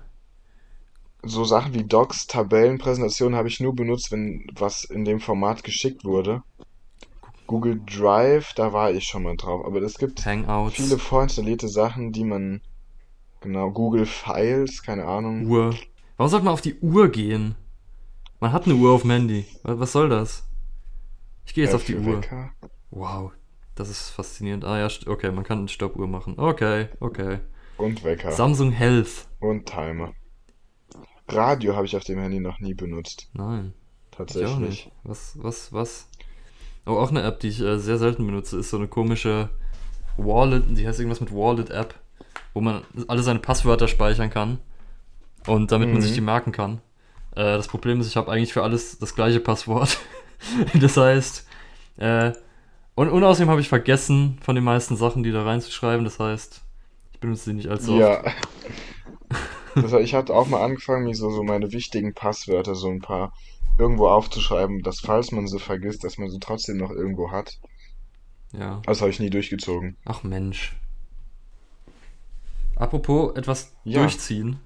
So 1.24 1.44
Sachen 1.44 1.74
wie 1.74 1.84
Docs, 1.84 2.26
Tabellen, 2.26 2.78
Präsentationen 2.78 3.36
habe 3.36 3.48
ich 3.48 3.60
nur 3.60 3.74
benutzt, 3.74 4.10
wenn 4.12 4.46
was 4.54 4.84
in 4.84 5.04
dem 5.04 5.20
Format 5.20 5.62
geschickt 5.64 6.04
wurde. 6.04 6.42
Google 7.46 7.80
Drive, 7.84 8.52
da 8.54 8.72
war 8.72 8.90
ich 8.92 9.04
schon 9.04 9.24
mal 9.24 9.36
drauf, 9.36 9.64
aber 9.64 9.82
es 9.82 9.98
gibt 9.98 10.24
Hangouts, 10.24 10.74
viele 10.76 10.98
vorinstallierte 10.98 11.68
Sachen, 11.68 12.12
die 12.12 12.24
man, 12.24 12.60
genau, 13.40 13.70
Google 13.70 14.06
Files, 14.06 14.82
keine 14.82 15.04
Ahnung. 15.06 15.46
Uhr. 15.46 15.74
Warum 16.16 16.30
sollte 16.30 16.44
man 16.44 16.54
auf 16.54 16.60
die 16.60 16.78
Uhr 16.80 17.08
gehen? 17.08 17.54
Man 18.40 18.52
hat 18.52 18.64
eine 18.66 18.74
Uhr 18.74 18.92
auf 18.92 19.02
dem 19.02 19.10
Handy. 19.12 19.46
Was, 19.62 19.92
soll 19.92 20.08
das? 20.08 20.44
Ich 21.46 21.54
gehe 21.54 21.64
jetzt 21.64 21.72
Äh, 21.72 21.76
auf 21.76 21.84
die 21.84 21.96
Uhr. 21.96 22.18
Wecker. 22.18 22.50
Wow, 22.90 23.32
das 23.74 23.88
ist 23.88 24.10
faszinierend. 24.10 24.64
Ah 24.64 24.78
ja, 24.78 24.88
okay, 25.06 25.30
man 25.32 25.44
kann 25.44 25.60
eine 25.60 25.68
Stoppuhr 25.68 26.06
machen. 26.06 26.38
Okay, 26.38 26.88
okay. 27.00 27.38
Und 27.76 28.04
Wecker. 28.04 28.32
Samsung 28.32 28.70
Health. 28.72 29.28
Und 29.40 29.66
Timer. 29.66 30.12
Radio 31.28 31.74
habe 31.76 31.86
ich 31.86 31.96
auf 31.96 32.04
dem 32.04 32.18
Handy 32.18 32.40
noch 32.40 32.60
nie 32.60 32.74
benutzt. 32.74 33.28
Nein, 33.32 33.72
Tatsächlich. 34.10 34.58
nicht. 34.58 34.92
Was, 35.04 35.32
was, 35.42 35.72
was? 35.72 36.08
Oh, 36.86 36.92
auch 36.92 37.10
eine 37.10 37.22
App, 37.22 37.40
die 37.40 37.48
ich 37.48 37.60
äh, 37.60 37.78
sehr 37.78 37.98
selten 37.98 38.26
benutze, 38.26 38.58
ist 38.58 38.70
so 38.70 38.76
eine 38.76 38.88
komische 38.88 39.48
Wallet, 40.16 40.64
die 40.78 40.86
heißt 40.86 41.00
irgendwas 41.00 41.20
mit 41.20 41.32
Wallet-App, 41.32 41.94
wo 42.54 42.60
man 42.60 42.82
alle 43.08 43.22
seine 43.22 43.40
Passwörter 43.40 43.88
speichern 43.88 44.30
kann 44.30 44.58
und 45.46 45.72
damit 45.72 45.92
man 45.92 46.00
Mhm. 46.00 46.02
sich 46.02 46.12
die 46.12 46.20
merken 46.20 46.52
kann. 46.52 46.80
Äh, 47.32 47.56
das 47.56 47.68
Problem 47.68 48.00
ist, 48.00 48.08
ich 48.08 48.16
habe 48.16 48.30
eigentlich 48.32 48.52
für 48.52 48.62
alles 48.62 48.98
das 48.98 49.14
gleiche 49.14 49.40
Passwort. 49.40 49.98
das 50.80 50.96
heißt, 50.96 51.46
äh, 51.98 52.32
und, 52.94 53.10
und 53.10 53.24
außerdem 53.24 53.50
habe 53.50 53.60
ich 53.62 53.68
vergessen, 53.68 54.38
von 54.42 54.54
den 54.54 54.64
meisten 54.64 54.96
Sachen, 54.96 55.22
die 55.22 55.32
da 55.32 55.44
reinzuschreiben. 55.44 56.04
Das 56.04 56.18
heißt, 56.20 56.62
ich 57.12 57.20
benutze 57.20 57.44
sie 57.46 57.54
nicht 57.54 57.68
allzu 57.68 57.94
oft. 57.96 58.20
Ja. 58.20 58.32
Das, 59.78 59.92
ich 59.92 60.14
hatte 60.14 60.34
auch 60.34 60.46
mal 60.48 60.62
angefangen, 60.62 61.04
mir 61.04 61.14
so, 61.14 61.30
so 61.30 61.42
meine 61.42 61.72
wichtigen 61.72 62.14
Passwörter, 62.14 62.74
so 62.74 62.88
ein 62.88 63.00
paar 63.00 63.32
irgendwo 63.78 64.08
aufzuschreiben, 64.08 64.82
dass 64.82 65.00
falls 65.00 65.32
man 65.32 65.46
sie 65.46 65.58
vergisst, 65.58 66.04
dass 66.04 66.18
man 66.18 66.30
sie 66.30 66.38
trotzdem 66.40 66.76
noch 66.78 66.90
irgendwo 66.90 67.30
hat. 67.30 67.58
ja. 68.52 68.80
Das 68.84 69.00
habe 69.00 69.10
ich 69.10 69.18
nie 69.20 69.30
durchgezogen. 69.30 69.96
Ach 70.04 70.22
Mensch. 70.22 70.74
Apropos 72.76 73.36
etwas 73.36 73.72
Ja. 73.84 74.00
durchziehen. 74.00 74.58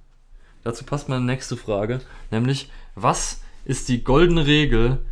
Dazu 0.64 0.84
passt 0.84 1.08
meine 1.08 1.24
nächste 1.24 1.56
Frage, 1.56 2.00
nämlich 2.30 2.70
was 2.94 3.42
ist 3.64 3.88
die 3.88 4.02
goldene 4.02 4.46
Regel, 4.46 5.04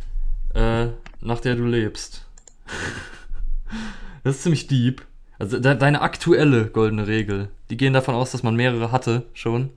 äh, 0.53 0.87
nach 1.21 1.39
der 1.39 1.55
du 1.55 1.65
lebst? 1.65 2.25
das 4.23 4.35
ist 4.37 4.43
ziemlich 4.43 4.67
deep. 4.67 5.05
Also 5.37 5.59
de 5.59 5.77
deine 5.77 6.01
aktuelle 6.01 6.67
goldene 6.67 7.07
Regel. 7.07 7.49
Die 7.69 7.77
gehen 7.77 7.93
davon 7.93 8.15
aus, 8.15 8.31
dass 8.31 8.43
man 8.43 8.55
mehrere 8.55 8.91
hatte 8.91 9.25
schon 9.33 9.71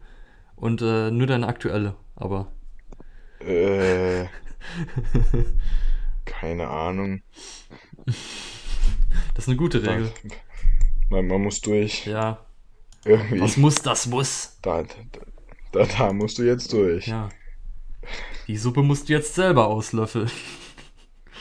und 0.57 0.83
äh, 0.83 1.11
nur 1.11 1.27
deine 1.27 1.47
aktuelle. 1.49 1.95
Aber 2.17 2.49
Äh, 3.41 4.27
keine 6.25 6.69
Ahnung. 6.69 7.23
das 8.05 9.45
ist 9.45 9.49
eine 9.49 9.57
gute 9.57 9.83
Regel. 9.83 10.11
man, 11.11 11.27
man 11.27 11.43
muss 11.43 11.61
durch. 11.61 12.07
Ja. 12.07 12.45
Irgendwie. 13.05 13.41
Was 13.41 13.57
muss, 13.57 13.77
das 13.77 14.07
muss. 14.07 14.59
Da, 14.63 14.85
da, 15.73 15.85
da 15.85 16.13
musst 16.13 16.39
du 16.39 16.43
jetzt 16.43 16.73
durch. 16.73 17.07
Ja. 17.07 17.29
Die 18.47 18.57
Suppe 18.57 18.83
musst 18.83 19.09
du 19.09 19.13
jetzt 19.13 19.35
selber 19.35 19.67
auslöffeln. 19.69 20.31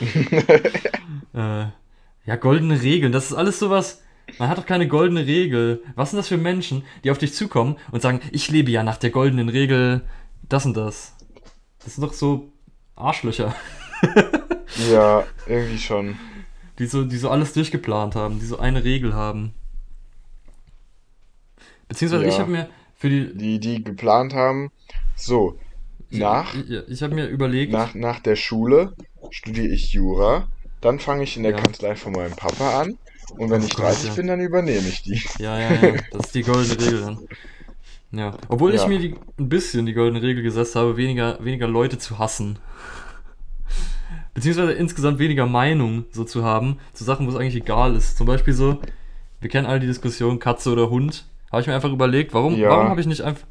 äh, 1.34 1.66
ja, 2.26 2.36
goldene 2.38 2.80
Regeln, 2.82 3.12
das 3.12 3.30
ist 3.30 3.36
alles 3.36 3.58
sowas. 3.58 4.02
Man 4.38 4.48
hat 4.48 4.58
doch 4.58 4.66
keine 4.66 4.86
goldene 4.86 5.26
Regel. 5.26 5.82
Was 5.94 6.10
sind 6.10 6.18
das 6.18 6.28
für 6.28 6.36
Menschen, 6.36 6.84
die 7.02 7.10
auf 7.10 7.18
dich 7.18 7.32
zukommen 7.32 7.76
und 7.90 8.02
sagen, 8.02 8.20
ich 8.30 8.50
lebe 8.50 8.70
ja 8.70 8.82
nach 8.82 8.98
der 8.98 9.10
goldenen 9.10 9.48
Regel 9.48 10.02
das 10.48 10.66
und 10.66 10.76
das? 10.76 11.16
Das 11.84 11.94
sind 11.94 12.02
doch 12.04 12.12
so 12.12 12.48
Arschlöcher, 12.96 13.54
Ja, 14.90 15.24
irgendwie 15.46 15.78
schon. 15.78 16.16
die 16.78 16.86
so, 16.86 17.04
die 17.04 17.16
so 17.16 17.30
alles 17.30 17.52
durchgeplant 17.52 18.14
haben, 18.14 18.38
die 18.40 18.46
so 18.46 18.58
eine 18.58 18.84
Regel 18.84 19.14
haben. 19.14 19.54
Beziehungsweise 21.88 22.24
Ja. 22.24 22.28
ich 22.30 22.38
habe 22.38 22.50
mir 22.50 22.68
für 22.96 23.08
die. 23.08 23.34
Die, 23.36 23.58
die 23.60 23.84
geplant 23.84 24.34
haben, 24.34 24.70
so, 25.16 25.58
nach, 26.10 26.54
Ich, 26.54 26.70
ich 26.70 27.02
habe 27.02 27.14
mir 27.14 27.26
überlegt. 27.26 27.72
nach, 27.72 27.94
nach 27.94 28.20
der 28.20 28.36
Schule 28.36 28.94
studiere 29.30 29.68
ich 29.68 29.92
Jura, 29.92 30.48
dann 30.80 30.98
fange 30.98 31.24
ich 31.24 31.36
in 31.36 31.42
der 31.44 31.52
Ja. 31.52 31.58
Kanzlei 31.58 31.96
von 31.96 32.12
meinem 32.12 32.34
Papa 32.36 32.80
an 32.82 32.98
und 33.30 33.50
wenn 33.50 33.62
Oh 33.62 33.66
ich 33.66 33.74
Gott, 33.76 33.86
30 33.86 34.08
ja. 34.08 34.14
bin, 34.14 34.26
dann 34.26 34.40
übernehme 34.40 34.88
ich 34.88 35.02
die. 35.02 35.20
Ja, 35.38 35.58
ja, 35.58 35.72
ja. 35.74 35.94
Das 36.12 36.26
ist 36.26 36.34
die 36.34 36.42
goldene 36.42 36.80
Regel 36.80 37.00
dann. 37.02 37.18
Ja. 38.10 38.34
Obwohl 38.48 38.74
ich 38.74 38.82
Ja. 38.82 38.88
mir 38.88 38.98
die, 38.98 39.14
ein 39.38 39.48
bisschen 39.48 39.84
die 39.86 39.92
goldene 39.92 40.22
Regel 40.22 40.42
gesetzt 40.42 40.76
habe, 40.76 40.96
weniger, 40.96 41.42
weniger 41.44 41.68
Leute 41.68 41.98
zu 41.98 42.18
hassen. 42.18 42.58
Beziehungsweise 44.34 44.72
insgesamt 44.72 45.18
weniger 45.18 45.46
Meinung 45.46 46.04
so 46.12 46.24
zu 46.24 46.44
haben, 46.44 46.78
zu 46.92 47.04
Sachen, 47.04 47.26
wo 47.26 47.30
es 47.30 47.36
eigentlich 47.36 47.56
egal 47.56 47.96
ist. 47.96 48.16
Zum 48.16 48.26
Beispiel 48.26 48.54
so, 48.54 48.80
wir 49.40 49.50
kennen 49.50 49.66
alle 49.66 49.80
die 49.80 49.86
Diskussion 49.86 50.38
Katze 50.38 50.70
oder 50.72 50.90
Hund. 50.90 51.26
Habe 51.50 51.60
ich 51.62 51.66
mir 51.66 51.74
einfach 51.74 51.90
überlegt, 51.92 52.34
warum, 52.34 52.54
Ja. 52.56 52.70
warum 52.70 52.88
habe 52.88 53.00
ich 53.00 53.06
nicht 53.06 53.22
einfach. 53.22 53.46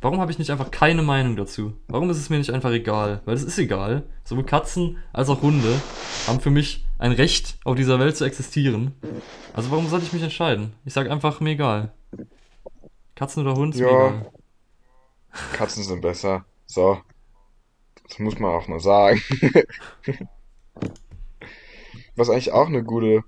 Warum 0.00 0.18
habe 0.18 0.32
ich 0.32 0.38
nicht 0.40 0.50
einfach 0.50 0.72
keine 0.72 1.02
Meinung 1.02 1.36
dazu? 1.36 1.74
Warum 1.86 2.10
ist 2.10 2.16
es 2.16 2.28
mir 2.28 2.38
nicht 2.38 2.50
einfach 2.50 2.72
egal? 2.72 3.20
Weil 3.24 3.36
es 3.36 3.44
ist 3.44 3.56
egal. 3.58 4.02
Sowohl 4.24 4.44
Katzen 4.44 4.96
als 5.12 5.28
auch 5.28 5.42
Hunde 5.42 5.80
haben 6.26 6.40
für 6.40 6.50
mich 6.50 6.84
ein 6.98 7.12
Recht, 7.12 7.56
auf 7.64 7.76
dieser 7.76 8.00
Welt 8.00 8.16
zu 8.16 8.24
existieren. 8.24 8.94
Also 9.54 9.70
warum 9.70 9.86
sollte 9.86 10.04
ich 10.04 10.12
mich 10.12 10.22
entscheiden? 10.24 10.72
Ich 10.84 10.92
sage 10.92 11.10
einfach, 11.12 11.40
mir 11.40 11.50
egal. 11.50 11.92
Katzen 13.22 13.46
oder 13.46 13.54
Hund 13.54 13.76
Ja. 13.76 14.26
Katzen 15.52 15.84
sind 15.84 16.00
besser. 16.00 16.44
So. 16.66 17.00
Das 18.08 18.18
muss 18.18 18.36
man 18.40 18.50
auch 18.50 18.66
mal 18.66 18.80
sagen. 18.80 19.22
Was 22.16 22.28
eigentlich 22.30 22.50
auch 22.50 22.66
eine 22.66 22.82
gute 22.82 23.22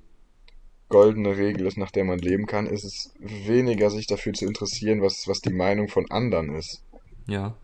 goldene 0.89 1.37
Regel 1.37 1.67
ist, 1.67 1.77
nach 1.79 1.93
der 1.93 2.03
man 2.05 2.19
leben 2.19 2.47
kann, 2.47 2.67
ist 2.67 2.83
es 2.83 3.15
weniger 3.21 3.89
sich 3.89 4.09
dafür 4.09 4.33
zu 4.33 4.47
interessieren, 4.47 5.01
was, 5.01 5.27
was 5.29 5.41
die 5.41 5.53
Meinung 5.53 5.89
von 5.89 6.11
anderen 6.11 6.55
ist. 6.57 6.83
Ja. 7.29 7.57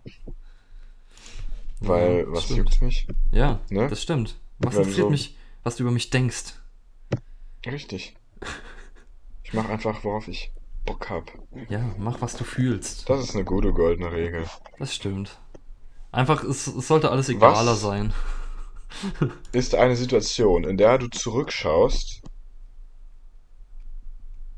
Weil, 1.81 2.21
Ja, 2.21 2.25
was 2.33 2.45
stimmt. 2.45 2.59
juckt's 2.61 2.81
mich? 2.81 3.09
Ja, 3.33 3.59
Ne? 3.71 3.89
das 3.89 4.03
stimmt. 4.03 4.39
Was 4.61 4.75
Wenn 4.75 4.83
interessiert 4.83 5.07
so- 5.07 5.11
mich, 5.11 5.37
was 5.65 5.77
du 5.77 5.83
über 5.83 5.93
mich 5.93 6.11
denkst? 6.11 6.55
Richtig. 7.67 8.15
Ich 9.43 9.53
mache 9.53 9.69
einfach, 9.73 10.05
worauf 10.05 10.29
ich 10.29 10.53
Bock 10.85 11.11
hab. 11.11 11.31
Ja, 11.69 11.95
mach, 11.99 12.21
was 12.21 12.37
du 12.37 12.45
fühlst. 12.45 13.09
Das 13.09 13.21
ist 13.23 13.35
eine 13.35 13.45
gute 13.45 13.73
goldene 13.73 14.13
Regel. 14.13 14.45
Das 14.79 14.95
stimmt. 14.95 15.39
Einfach, 16.13 16.43
es, 16.43 16.67
es 16.67 16.89
sollte 16.89 17.11
alles 17.11 17.29
egaler 17.29 17.73
Was? 17.73 17.81
sein. 17.81 18.13
Ist 19.53 19.77
eine 19.77 19.95
Situation, 19.95 20.65
in 20.65 20.77
der 20.77 20.99
du 20.99 21.07
zurückschaust 21.09 22.23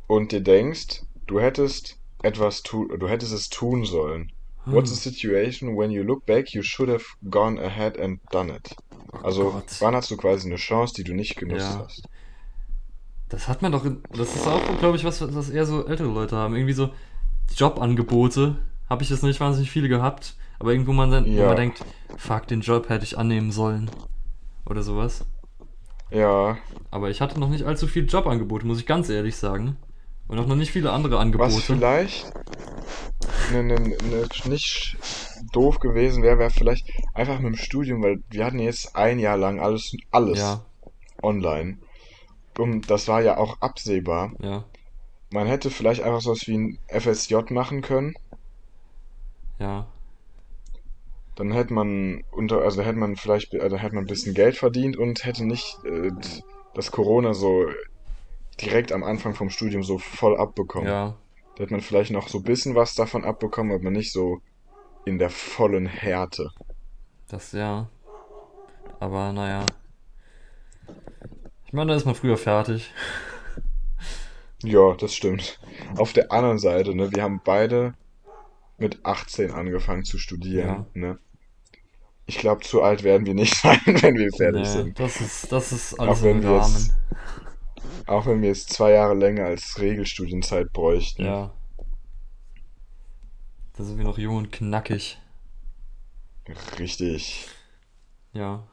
und 0.07 0.33
dir 0.33 0.41
denkst, 0.41 1.03
du 1.27 1.41
hättest 1.41 1.99
etwas 2.23 2.63
tu 2.63 2.87
du 2.89 3.09
hättest 3.09 3.33
es 3.33 3.49
tun 3.51 3.85
sollen. 3.85 4.33
What's 4.65 4.91
Hm. 4.91 4.97
a 4.97 5.01
situation 5.01 5.77
when 5.77 5.91
you 5.91 6.03
look 6.03 6.25
back, 6.25 6.55
you 6.55 6.63
should 6.63 6.89
have 6.89 7.05
gone 7.29 7.61
ahead 7.61 7.99
and 7.99 8.21
done 8.31 8.51
it? 8.55 8.75
Also, 9.23 9.49
Oh 9.49 9.53
Gott. 9.53 9.77
wann 9.81 9.95
hast 9.95 10.11
du 10.11 10.17
quasi 10.17 10.47
eine 10.49 10.57
Chance, 10.57 10.95
die 10.97 11.05
du 11.05 11.15
nicht 11.15 11.37
genutzt 11.37 11.69
Ja. 11.71 11.85
hast? 11.85 12.09
Das 13.33 13.49
hat 13.49 13.63
man 13.63 13.73
doch. 13.73 13.85
Das 14.17 14.37
ist 14.37 14.47
auch, 14.47 14.61
glaube 14.79 14.97
ich, 14.97 15.05
was, 15.05 15.35
was 15.35 15.49
eher 15.49 15.65
so 15.65 15.87
ältere 15.87 16.09
Leute 16.09 16.37
haben. 16.37 16.55
Irgendwie 16.55 16.75
so 16.75 16.91
Jobangebote. 17.57 18.57
Habe 18.89 19.03
ich 19.03 19.11
jetzt 19.11 19.23
nicht 19.23 19.41
wahnsinnig 19.41 19.71
viele 19.71 19.89
gehabt. 19.89 20.35
Aber 20.59 20.73
irgendwo 20.73 20.93
man 20.93 21.11
dann, 21.11 21.27
Ja. 21.27 21.47
man 21.47 21.57
denkt, 21.57 21.83
fuck, 22.19 22.47
den 22.47 22.61
Job 22.61 22.89
hätte 22.89 23.05
ich 23.05 23.19
annehmen 23.19 23.51
sollen. 23.51 23.91
Oder 24.67 24.83
sowas. 24.83 25.25
Ja, 26.11 26.59
Aber 26.91 27.09
ich 27.09 27.23
hatte 27.23 27.41
noch 27.41 27.49
nicht 27.49 27.65
allzu 27.65 27.87
viele 27.87 28.07
Jobangebote, 28.07 28.67
muss 28.67 28.79
ich 28.79 28.87
ganz 28.87 29.09
ehrlich 29.09 29.37
sagen. 29.37 29.77
Und 30.29 30.39
auch 30.39 30.47
noch 30.47 30.57
nicht 30.57 30.71
viele 30.71 30.93
andere 30.93 31.19
Angebote. 31.19 31.53
was 31.55 31.63
vielleicht 31.63 32.31
ne, 33.51 33.63
ne, 33.63 33.75
ne, 33.81 33.97
nicht 34.45 34.97
doof 35.53 35.79
gewesen 35.81 36.23
wäre, 36.23 36.39
wäre 36.39 36.51
vielleicht 36.51 36.87
einfach 37.15 37.39
mit 37.39 37.55
dem 37.55 37.57
Studium, 37.57 38.03
weil 38.03 38.23
wir 38.29 38.45
hatten 38.45 38.59
jetzt 38.59 38.95
ein 38.95 39.19
Jahr 39.19 39.39
lang 39.39 39.59
alles, 39.59 39.97
alles 40.11 40.39
Ja, 40.39 40.61
online. 41.23 41.79
Und 42.59 42.91
das 42.91 43.09
war 43.09 43.23
ja 43.23 43.37
auch 43.39 43.61
absehbar. 43.61 44.33
ja, 44.41 44.65
Man 45.31 45.47
hätte 45.47 45.71
vielleicht 45.71 46.03
einfach 46.03 46.21
sowas 46.21 46.47
wie 46.47 46.59
ein 46.59 46.79
FSJ 46.89 47.37
machen 47.51 47.81
können. 47.83 48.15
ja. 49.59 49.87
Dann 51.35 51.51
hätte 51.53 51.73
man 51.73 52.23
unter, 52.31 52.61
also 52.61 52.83
hätte 52.83 52.99
man 52.99 53.17
vielleicht, 53.17 53.55
also 53.55 53.79
hätte 53.79 53.95
man 53.95 54.05
ein 54.05 54.09
bisschen 54.09 54.35
Geld 54.35 54.57
verdient 54.57 54.99
und 54.99 55.25
hätte 55.25 55.47
nicht 55.47 55.83
äh, 55.83 56.11
das 56.75 56.91
Corona 56.91 57.33
so 57.33 57.67
direkt 58.61 58.93
am 58.93 59.03
Anfang 59.03 59.35
vom 59.35 59.49
Studium 59.49 59.83
so 59.83 59.97
voll 59.99 60.37
abbekommen. 60.37 60.89
Ja, 60.89 61.17
Da 61.57 61.63
hätte 61.63 61.73
man 61.73 61.81
vielleicht 61.81 62.11
noch 62.11 62.29
so 62.29 62.39
ein 62.39 62.45
bisschen 62.45 62.75
was 62.75 62.95
davon 62.95 63.25
abbekommen, 63.25 63.73
aber 63.73 63.91
nicht 63.91 64.13
so 64.13 64.41
in 65.07 65.19
der 65.19 65.31
vollen 65.31 65.87
Härte. 65.87 66.51
das 67.29 67.53
ja. 67.53 67.89
Aber 69.01 69.33
naja. 69.33 69.65
Ich 71.73 71.75
meine, 71.75 71.93
da 71.93 71.97
ist 71.97 72.05
man 72.05 72.15
früher 72.15 72.37
fertig. 72.37 72.93
Ja, 74.63 74.93
das 74.93 75.15
stimmt. 75.15 75.59
Auf 75.97 76.13
der 76.13 76.31
anderen 76.31 76.59
Seite, 76.59 76.95
ne, 76.95 77.11
wir 77.13 77.23
haben 77.23 77.41
beide 77.43 77.95
mit 78.77 79.07
18 79.07 79.53
angefangen 79.53 80.05
zu 80.05 80.19
studieren, 80.19 80.69
Ja. 80.69 80.87
ne? 80.93 81.19
Ich 82.27 82.37
glaube, 82.37 82.61
zu 82.63 82.83
alt 82.83 83.05
werden 83.05 83.27
wir 83.27 83.33
nicht 83.33 83.55
sein, 83.63 83.81
wenn 83.87 84.17
wir 84.17 84.31
fertig 84.37 84.61
Nee, 84.65 84.69
sind. 84.69 85.01
das 85.01 85.23
ist, 85.23 85.51
das 85.51 85.73
ist 85.73 85.99
alles 85.99 86.19
Auch 86.19 86.23
wenn 86.23 86.43
wir 86.43 86.57
jetzt 86.57 86.91
Rahmen. 86.91 88.05
Auch 88.07 88.27
wenn 88.27 88.43
wir 88.43 88.49
jetzt 88.51 88.71
zwei 88.71 88.91
Jahre 88.91 89.15
länger 89.15 89.47
als 89.47 89.81
Regelstudienzeit 89.81 90.75
bräuchten. 90.75 91.25
Ja. 91.25 91.55
Da 93.79 93.83
sind 93.85 93.97
wir 93.97 94.05
noch 94.05 94.19
jung 94.19 94.37
und 94.37 94.53
knackig. 94.53 95.19
Richtig. 96.79 97.49
Ja. 98.35 98.69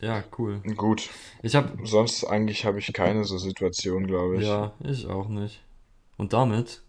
Ja, 0.00 0.24
cool. 0.38 0.60
Gut. 0.76 1.10
Ich 1.42 1.54
hab. 1.54 1.72
Sonst 1.84 2.24
eigentlich 2.24 2.64
habe 2.64 2.78
ich 2.78 2.92
keine 2.92 3.24
so 3.24 3.36
Situation, 3.38 4.06
glaube 4.06 4.36
ich. 4.38 4.46
Ja, 4.46 4.72
ich 4.80 5.06
auch 5.06 5.28
nicht. 5.28 5.62
Und 6.16 6.32
damit 6.32 6.82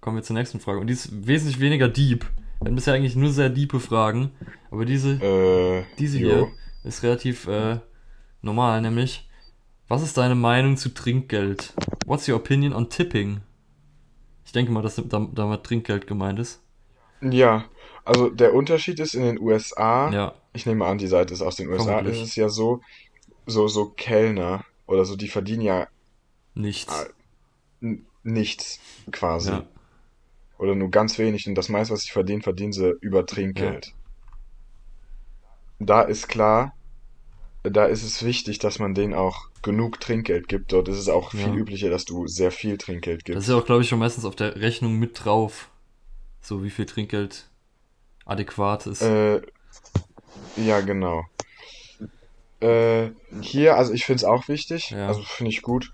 kommen 0.00 0.16
wir 0.16 0.22
zur 0.22 0.34
nächsten 0.36 0.60
Frage. 0.60 0.78
Und 0.80 0.86
die 0.86 0.94
ist 0.94 1.26
wesentlich 1.26 1.60
weniger 1.60 1.88
deep. 1.88 2.24
Wir 2.60 2.68
haben 2.68 2.74
bisher 2.76 2.94
eigentlich 2.94 3.16
nur 3.16 3.30
sehr 3.30 3.50
diepe 3.50 3.80
Fragen. 3.80 4.30
Aber 4.70 4.84
diese, 4.86 5.12
Äh, 5.22 5.84
diese 5.98 6.18
jo. 6.18 6.28
hier 6.28 6.48
ist 6.84 7.02
relativ 7.02 7.46
äh, 7.46 7.78
normal, 8.42 8.80
nämlich. 8.80 9.28
Was 9.88 10.02
ist 10.02 10.16
deine 10.16 10.34
Meinung 10.34 10.76
zu 10.76 10.88
Trinkgeld? 10.88 11.72
What's 12.06 12.28
your 12.28 12.36
opinion 12.36 12.72
on 12.72 12.88
tipping? 12.88 13.40
Ich 14.44 14.52
denke 14.52 14.72
mal, 14.72 14.82
dass 14.82 14.96
dam- 14.96 15.32
damit 15.34 15.62
Trinkgeld 15.64 16.06
gemeint 16.06 16.38
ist. 16.40 16.60
Ja, 17.20 17.64
also 18.04 18.28
der 18.30 18.52
Unterschied 18.54 18.98
ist 19.00 19.14
in 19.14 19.22
den 19.22 19.40
USA, 19.40 20.10
Ja, 20.12 20.34
ich 20.56 20.66
nehme 20.66 20.84
an, 20.86 20.98
die 20.98 21.06
Seite 21.06 21.32
ist 21.34 21.42
aus 21.42 21.56
den 21.56 21.68
USA, 21.68 22.00
ist 22.00 22.20
es 22.20 22.34
ja 22.36 22.48
so, 22.48 22.80
so, 23.46 23.68
so 23.68 23.90
Kellner 23.90 24.64
oder 24.86 25.04
so, 25.04 25.14
die 25.16 25.28
verdienen 25.28 25.62
ja 25.62 25.86
nichts. 26.54 27.06
N- 27.80 28.06
nichts 28.22 28.80
quasi. 29.12 29.50
Ja. 29.50 29.66
Oder 30.58 30.74
nur 30.74 30.90
ganz 30.90 31.18
wenig. 31.18 31.46
Und 31.46 31.54
das 31.54 31.68
meiste, 31.68 31.92
was 31.94 32.02
sie 32.02 32.10
verdienen, 32.10 32.42
verdienen 32.42 32.72
sie 32.72 32.94
über 33.00 33.26
Trinkgeld. 33.26 33.92
Da 35.78 36.00
ist 36.02 36.28
klar, 36.28 36.74
da 37.62 37.84
ist 37.84 38.02
es 38.02 38.24
wichtig, 38.24 38.58
dass 38.58 38.78
man 38.78 38.94
denen 38.94 39.12
auch 39.14 39.48
genug 39.62 40.00
Trinkgeld 40.00 40.48
gibt. 40.48 40.72
Dort 40.72 40.88
ist 40.88 40.98
es 40.98 41.08
auch 41.08 41.32
viel 41.32 41.40
Ja. 41.48 41.54
üblicher, 41.54 41.90
dass 41.90 42.04
du 42.04 42.26
sehr 42.26 42.50
viel 42.50 42.78
Trinkgeld 42.78 43.20
Das 43.20 43.24
gibst. 43.24 43.42
ist 43.42 43.48
ja 43.50 43.56
auch, 43.56 43.66
glaube 43.66 43.82
ich, 43.82 43.88
schon 43.88 43.98
meistens 43.98 44.24
auf 44.24 44.36
der 44.36 44.56
Rechnung 44.56 44.98
mit 44.98 45.24
drauf. 45.24 45.68
So 46.40 46.62
wie 46.62 46.70
viel 46.70 46.86
Trinkgeld 46.86 47.50
adäquat 48.24 48.86
ist. 48.86 49.02
Äh, 49.02 49.42
ja, 50.56 50.80
genau. 50.80 51.24
Äh, 52.60 53.10
hier, 53.42 53.76
also 53.76 53.92
ich 53.92 54.04
finde 54.06 54.18
es 54.18 54.24
auch 54.24 54.48
wichtig, 54.48 54.90
Ja. 54.90 55.08
also 55.08 55.22
finde 55.22 55.50
ich 55.50 55.62
gut, 55.62 55.92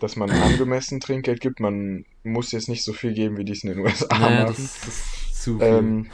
dass 0.00 0.16
man 0.16 0.30
angemessen 0.30 1.00
Trinkgeld 1.00 1.40
gibt. 1.40 1.60
Man 1.60 2.04
muss 2.24 2.52
jetzt 2.52 2.68
nicht 2.68 2.84
so 2.84 2.92
viel 2.92 3.12
geben, 3.12 3.36
wie 3.36 3.44
die 3.44 3.52
es 3.52 3.62
in 3.64 3.70
den 3.70 3.78
USA 3.84 4.06
naja, 4.18 4.42
machen. 4.44 4.54
das, 4.56 4.80
das 4.80 4.88
ist 4.88 5.42
zu 5.42 5.58
viel. 5.58 5.66
Ähm, 5.66 6.10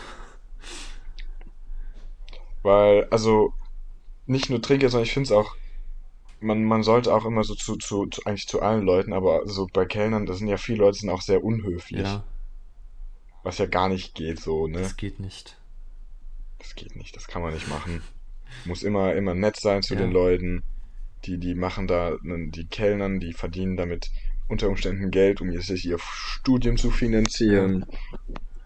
weil, 2.63 3.05
also, 3.11 3.53
nicht 4.27 4.51
nur 4.51 4.63
Trinkgeld, 4.63 4.93
sondern 4.93 5.07
ich 5.07 5.13
finde 5.13 5.27
es 5.27 5.33
auch, 5.33 5.57
man, 6.41 6.65
man 6.65 6.83
sollte 6.83 7.15
auch 7.15 7.25
immer 7.25 7.45
so 7.45 7.55
zu, 7.55 7.77
zu, 7.77 8.07
zu, 8.07 8.25
eigentlich 8.25 8.49
zu 8.49 8.61
allen 8.63 8.83
Leuten, 8.83 9.13
aber 9.13 9.47
so 9.47 9.69
bei 9.73 9.85
Kellnern, 9.85 10.27
da 10.27 10.35
sind 10.35 10.49
ja 10.49 10.57
viele 10.57 10.79
Leute, 10.79 10.99
sind 10.99 11.11
auch 11.11 11.23
sehr 11.23 11.43
unhöflich, 11.45 12.03
ja, 12.03 12.25
was 13.43 13.59
ja 13.59 13.67
gar 13.67 13.89
nicht 13.89 14.15
geht, 14.15 14.41
so, 14.41 14.67
ne? 14.67 14.81
das 14.81 14.97
geht 14.97 15.21
nicht. 15.21 15.57
Das 16.63 16.75
geht 16.77 16.97
nicht, 16.97 17.15
das 17.17 17.27
kann 17.29 17.43
man 17.43 17.53
nicht 17.53 17.69
machen. 17.69 18.03
Muss 18.65 18.83
immer, 18.83 19.15
immer 19.15 19.35
nett 19.35 19.57
sein 19.57 19.83
zu 19.83 19.95
Ja. 19.95 20.01
den 20.01 20.13
Leuten. 20.13 20.63
die, 21.25 21.39
die 21.39 21.55
machen 21.55 21.87
da, 21.87 22.17
die 22.25 22.67
Kellnern, 22.67 23.21
die 23.21 23.33
verdienen 23.33 23.77
damit 23.77 24.11
unter 24.49 24.69
Umständen 24.69 25.13
Geld, 25.13 25.41
um 25.41 25.53
sich 25.61 25.85
ihr 25.87 25.99
Studium 26.01 26.77
zu 26.77 26.91
finanzieren 26.91 27.87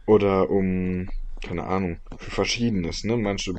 oder 0.07 0.49
um, 0.49 1.11
keine 1.47 1.65
Ahnung, 1.65 1.99
für 2.17 2.31
Verschiedenes, 2.31 3.05
ne? 3.05 3.19
Manche, 3.19 3.53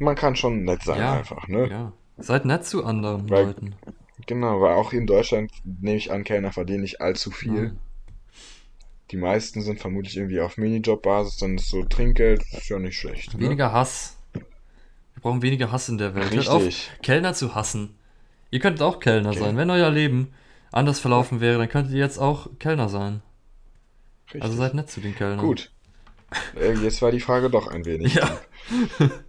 man 0.00 0.16
kann 0.16 0.34
schon 0.34 0.64
nett 0.64 0.82
sein 0.82 0.98
Ja, 0.98 1.18
einfach, 1.18 1.46
ne? 1.46 1.68
ja. 1.70 1.92
Seid 2.16 2.44
nett 2.44 2.64
zu 2.64 2.84
anderen 2.84 3.30
Weil- 3.30 3.46
Leuten. 3.46 3.74
Genau, 4.26 4.60
weil 4.60 4.74
auch 4.74 4.92
in 4.92 5.06
Deutschland, 5.06 5.52
nehme 5.64 5.96
ich 5.96 6.10
an, 6.10 6.24
Kellner 6.24 6.50
verdienen 6.52 6.80
nicht 6.82 7.00
allzu 7.00 7.30
viel. 7.30 7.52
Nein. 7.52 7.78
Die 9.10 9.16
meisten 9.16 9.62
sind 9.62 9.80
vermutlich 9.80 10.16
irgendwie 10.16 10.40
auf 10.40 10.56
Minijob-Basis, 10.58 11.38
dann 11.38 11.56
ist 11.56 11.70
so 11.70 11.82
Trinkgeld, 11.84 12.42
ist 12.52 12.68
ja 12.68 12.78
nicht 12.78 12.98
schlecht. 12.98 13.34
Ne? 13.34 13.40
Weniger 13.40 13.72
Hass. 13.72 14.18
Wir 14.32 15.22
brauchen 15.22 15.42
weniger 15.42 15.72
Hass 15.72 15.88
in 15.88 15.98
der 15.98 16.14
Welt. 16.14 16.34
Hört 16.34 16.48
auf, 16.48 16.62
Richtig. 16.62 16.90
Kellner 17.02 17.34
zu 17.34 17.54
hassen. 17.54 17.96
Ihr 18.50 18.60
könntet 18.60 18.82
auch 18.82 19.00
Kellner 19.00 19.30
Okay. 19.30 19.38
sein. 19.40 19.56
Wenn 19.56 19.70
euer 19.70 19.90
Leben 19.90 20.32
anders 20.70 21.00
verlaufen 21.00 21.40
wäre, 21.40 21.58
dann 21.58 21.68
könntet 21.68 21.92
ihr 21.94 21.98
jetzt 22.00 22.18
auch 22.18 22.48
Kellner 22.58 22.88
sein. 22.88 23.22
Richtig. 24.26 24.42
Also 24.42 24.56
seid 24.56 24.74
nett 24.74 24.90
zu 24.90 25.00
den 25.00 25.14
Kellnern. 25.14 25.38
Gut. 25.44 25.72
Äh, 26.60 26.74
jetzt 26.74 27.00
war 27.00 27.10
die 27.10 27.20
Frage 27.20 27.48
doch 27.50 27.66
ein 27.68 27.84
wenig. 27.84 28.14
Ja. 28.20 28.38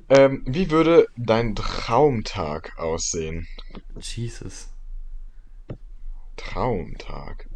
Ähm, 0.10 0.44
wie 0.46 0.70
würde 0.70 1.08
dein 1.15 1.56
Traumtag 1.56 2.78
aussehen? 2.78 3.48
Jesus. 4.02 4.68
Traumtag. 6.36 7.48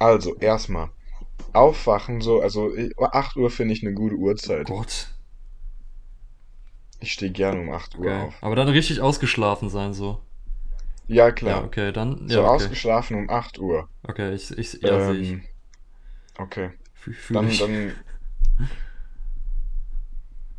Also, 0.00 0.36
erstmal. 0.38 0.90
Aufwachen 1.52 2.20
so, 2.20 2.40
also 2.40 2.74
ich- 2.74 2.96
8 2.98 3.36
Uhr 3.36 3.50
finde 3.50 3.74
ich 3.74 3.82
eine 3.82 3.94
gute 3.94 4.16
Uhrzeit. 4.16 4.66
Gott. 4.66 5.08
Ich 7.00 7.12
stehe 7.12 7.32
gerne 7.32 7.60
um 7.60 7.70
8 7.72 7.96
Uhr 7.98 8.06
Okay. 8.06 8.26
auf. 8.26 8.34
Aber 8.42 8.56
dann 8.56 8.68
richtig 8.68 9.00
ausgeschlafen 9.00 9.68
sein, 9.70 9.94
so. 9.94 10.20
Ja, 11.08 11.30
klar. 11.32 11.60
Ja, 11.62 11.64
okay, 11.66 11.92
dann. 11.92 12.28
So 12.28 12.34
Ja, 12.34 12.40
okay. 12.42 12.54
ausgeschlafen 12.54 13.16
um 13.16 13.30
8 13.30 13.58
Uhr. 13.58 13.88
Okay, 14.02 14.34
ich, 14.34 14.50
ich, 14.56 14.74
ja, 14.82 15.00
sehe 15.00 15.20
ich. 15.20 15.30
Ähm, 15.32 15.42
okay. 16.38 16.70
Fü- 17.02 17.12
Fühl 17.14 17.36
Dann, 17.36 17.48
ich. 17.48 17.58
dann. 17.58 17.92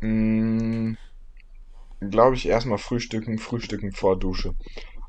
Mh, 0.00 0.96
glaube 2.10 2.36
ich 2.36 2.46
erstmal 2.46 2.78
frühstücken, 2.78 3.38
frühstücken 3.38 3.92
vor 3.92 4.18
Dusche. 4.18 4.54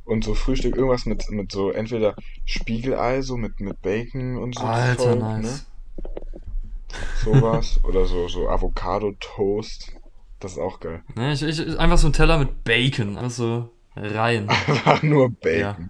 Und 0.06 0.24
so 0.24 0.34
Frühstück, 0.34 0.76
irgendwas 0.76 1.06
mit, 1.06 1.30
mit 1.32 1.52
so 1.52 1.72
entweder 1.72 2.16
Spiegelei, 2.46 3.22
so 3.22 3.38
mit, 3.38 3.60
mit 3.60 3.82
Bacon 3.82 4.38
und 4.38 4.56
so. 4.56 4.66
Alter, 4.66 5.04
Zeug, 5.04 5.20
nice. 5.20 5.44
Ne? 5.44 5.60
Sowas. 7.24 7.80
Oder 7.84 8.06
so, 8.06 8.28
so 8.28 8.50
Avocado-Toast. 8.50 9.94
Das 10.40 10.54
ist 10.54 10.58
auch 10.60 10.82
geil. 10.82 11.04
Ne, 11.16 11.34
ich, 11.34 11.42
ich, 11.42 11.80
einfach 11.80 11.98
so 11.98 12.08
ein 12.08 12.14
Teller 12.14 12.38
mit 12.38 12.66
Bacon. 12.66 13.18
Einfach 13.18 13.32
so 13.32 13.70
rein. 13.96 14.50
Einfach 14.68 15.04
nur 15.04 15.30
Bacon. 15.30 15.90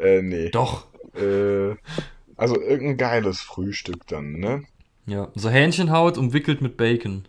Äh, 0.00 0.22
nee. 0.22 0.50
Doch. 0.50 0.86
Äh, 1.14 1.74
also 2.36 2.60
irgendein 2.60 2.96
geiles 2.96 3.40
Frühstück 3.40 4.06
dann, 4.06 4.32
ne? 4.34 4.62
Ja. 5.06 5.28
So 5.34 5.50
Hähnchenhaut 5.50 6.18
umwickelt 6.18 6.60
mit 6.60 6.76
Bacon. 6.76 7.26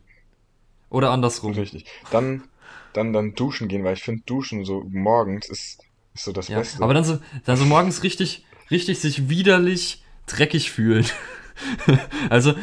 Oder 0.89 1.12
andersrum. 1.12 1.54
Richtig. 1.54 1.86
Dann, 2.12 2.44
dann, 2.94 3.13
dann 3.13 3.34
duschen 3.34 3.68
gehen, 3.68 3.84
weil 3.84 3.94
ich 3.94 4.04
finde, 4.04 4.24
duschen 4.26 4.65
so 4.65 4.84
morgens 4.89 5.50
ist, 5.50 5.84
ist 6.13 6.26
so 6.26 6.32
das 6.32 6.48
Ja, 6.48 6.60
Beste. 6.60 6.84
aber 6.84 6.93
dann 6.93 7.04
so, 7.04 7.19
dann 7.45 7.58
so 7.58 7.65
morgens 7.65 8.04
richtig, 8.04 8.45
richtig 8.72 9.00
sich 9.00 9.30
widerlich 9.30 10.04
dreckig 10.28 10.72
fühlen. 10.72 11.06
also 12.30 12.54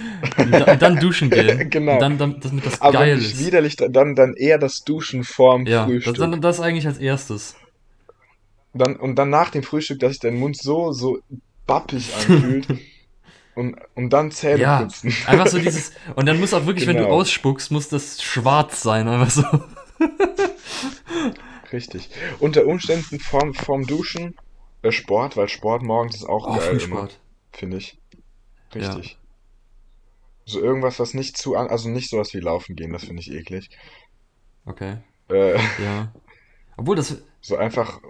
da, 0.50 0.76
dann 0.76 0.96
duschen 0.98 1.28
gehen. 1.30 1.68
Genau. 1.70 1.94
Und 1.94 2.00
dann, 2.00 2.18
dann 2.18 2.40
damit 2.40 2.64
das 2.66 2.80
aber 2.80 2.92
geil 2.92 3.18
ist. 3.18 3.38
widerlich, 3.44 3.76
dann, 3.76 4.14
dann 4.14 4.35
eher 4.35 4.59
das 4.59 4.85
Duschen 4.85 5.22
vorm 5.24 5.66
Ja, 5.66 5.80
das, 5.80 5.87
Frühstück. 5.87 6.16
dann, 6.16 6.40
das 6.40 6.61
eigentlich 6.61 6.87
als 6.87 6.98
erstes. 6.98 7.56
Dann, 8.72 8.96
und 8.96 9.16
dann 9.16 9.30
nach 9.30 9.50
dem 9.50 9.62
Frühstück, 9.62 10.00
dass 10.00 10.12
sich 10.12 10.20
dein 10.20 10.38
Mund 10.38 10.56
so, 10.56 10.92
so 10.92 11.18
bappig 11.66 12.11
anfühlt. 12.14 12.66
und, 13.54 13.76
und 13.94 14.11
dann 14.11 14.30
Zähne 14.30 14.61
Ja, 14.62 14.80
putzen. 14.82 15.14
einfach 15.26 15.46
so 15.46 15.59
dieses. 15.59 15.92
Und 16.14 16.26
dann 16.26 16.38
muss 16.40 16.52
auch 16.54 16.66
wirklich, 16.66 16.87
wenn 16.87 16.96
du 16.96 17.02
Genau. 17.04 17.14
ausspuckst, 17.16 17.70
muss 17.70 17.88
das 17.88 18.22
schwarz 18.22 18.82
sein. 18.82 19.09
Einfach 19.09 19.30
so. 19.30 19.44
Richtig. 21.72 22.11
Unter 22.38 22.66
Umständen 22.66 23.18
vorm, 23.20 23.55
vorm 23.55 23.87
Duschen 23.87 24.37
äh, 24.83 24.92
Sport, 24.92 25.37
weil 25.37 25.48
Sport 25.48 25.83
morgens 25.83 26.16
ist 26.16 26.24
auch 26.29 26.46
Oh, 26.46 26.57
geil 26.57 26.81
immer, 26.81 27.09
finde 27.52 27.79
ich. 27.79 27.98
Richtig. 28.74 29.18
So 30.44 30.61
irgendwas, 30.61 31.00
was 31.00 31.14
nicht 31.14 31.37
zu 31.37 31.57
an, 31.57 31.66
also 31.68 31.88
nicht 31.88 32.09
sowas 32.11 32.33
wie 32.35 32.40
laufen 32.40 32.76
gehen, 32.76 32.92
das 32.92 33.05
finde 33.05 33.20
ich 33.20 33.33
eklig. 33.33 33.70
Okay, 34.64 34.98
Äh, 35.29 35.55
ja. 35.83 36.12
Obwohl 36.76 36.94
das. 36.96 37.22
so 37.40 37.57
einfach 37.57 38.00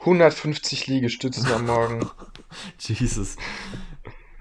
150 0.00 0.86
Liegestützen 0.86 1.46
am 1.50 1.66
Morgen. 1.66 2.08
Jesus. 2.78 3.36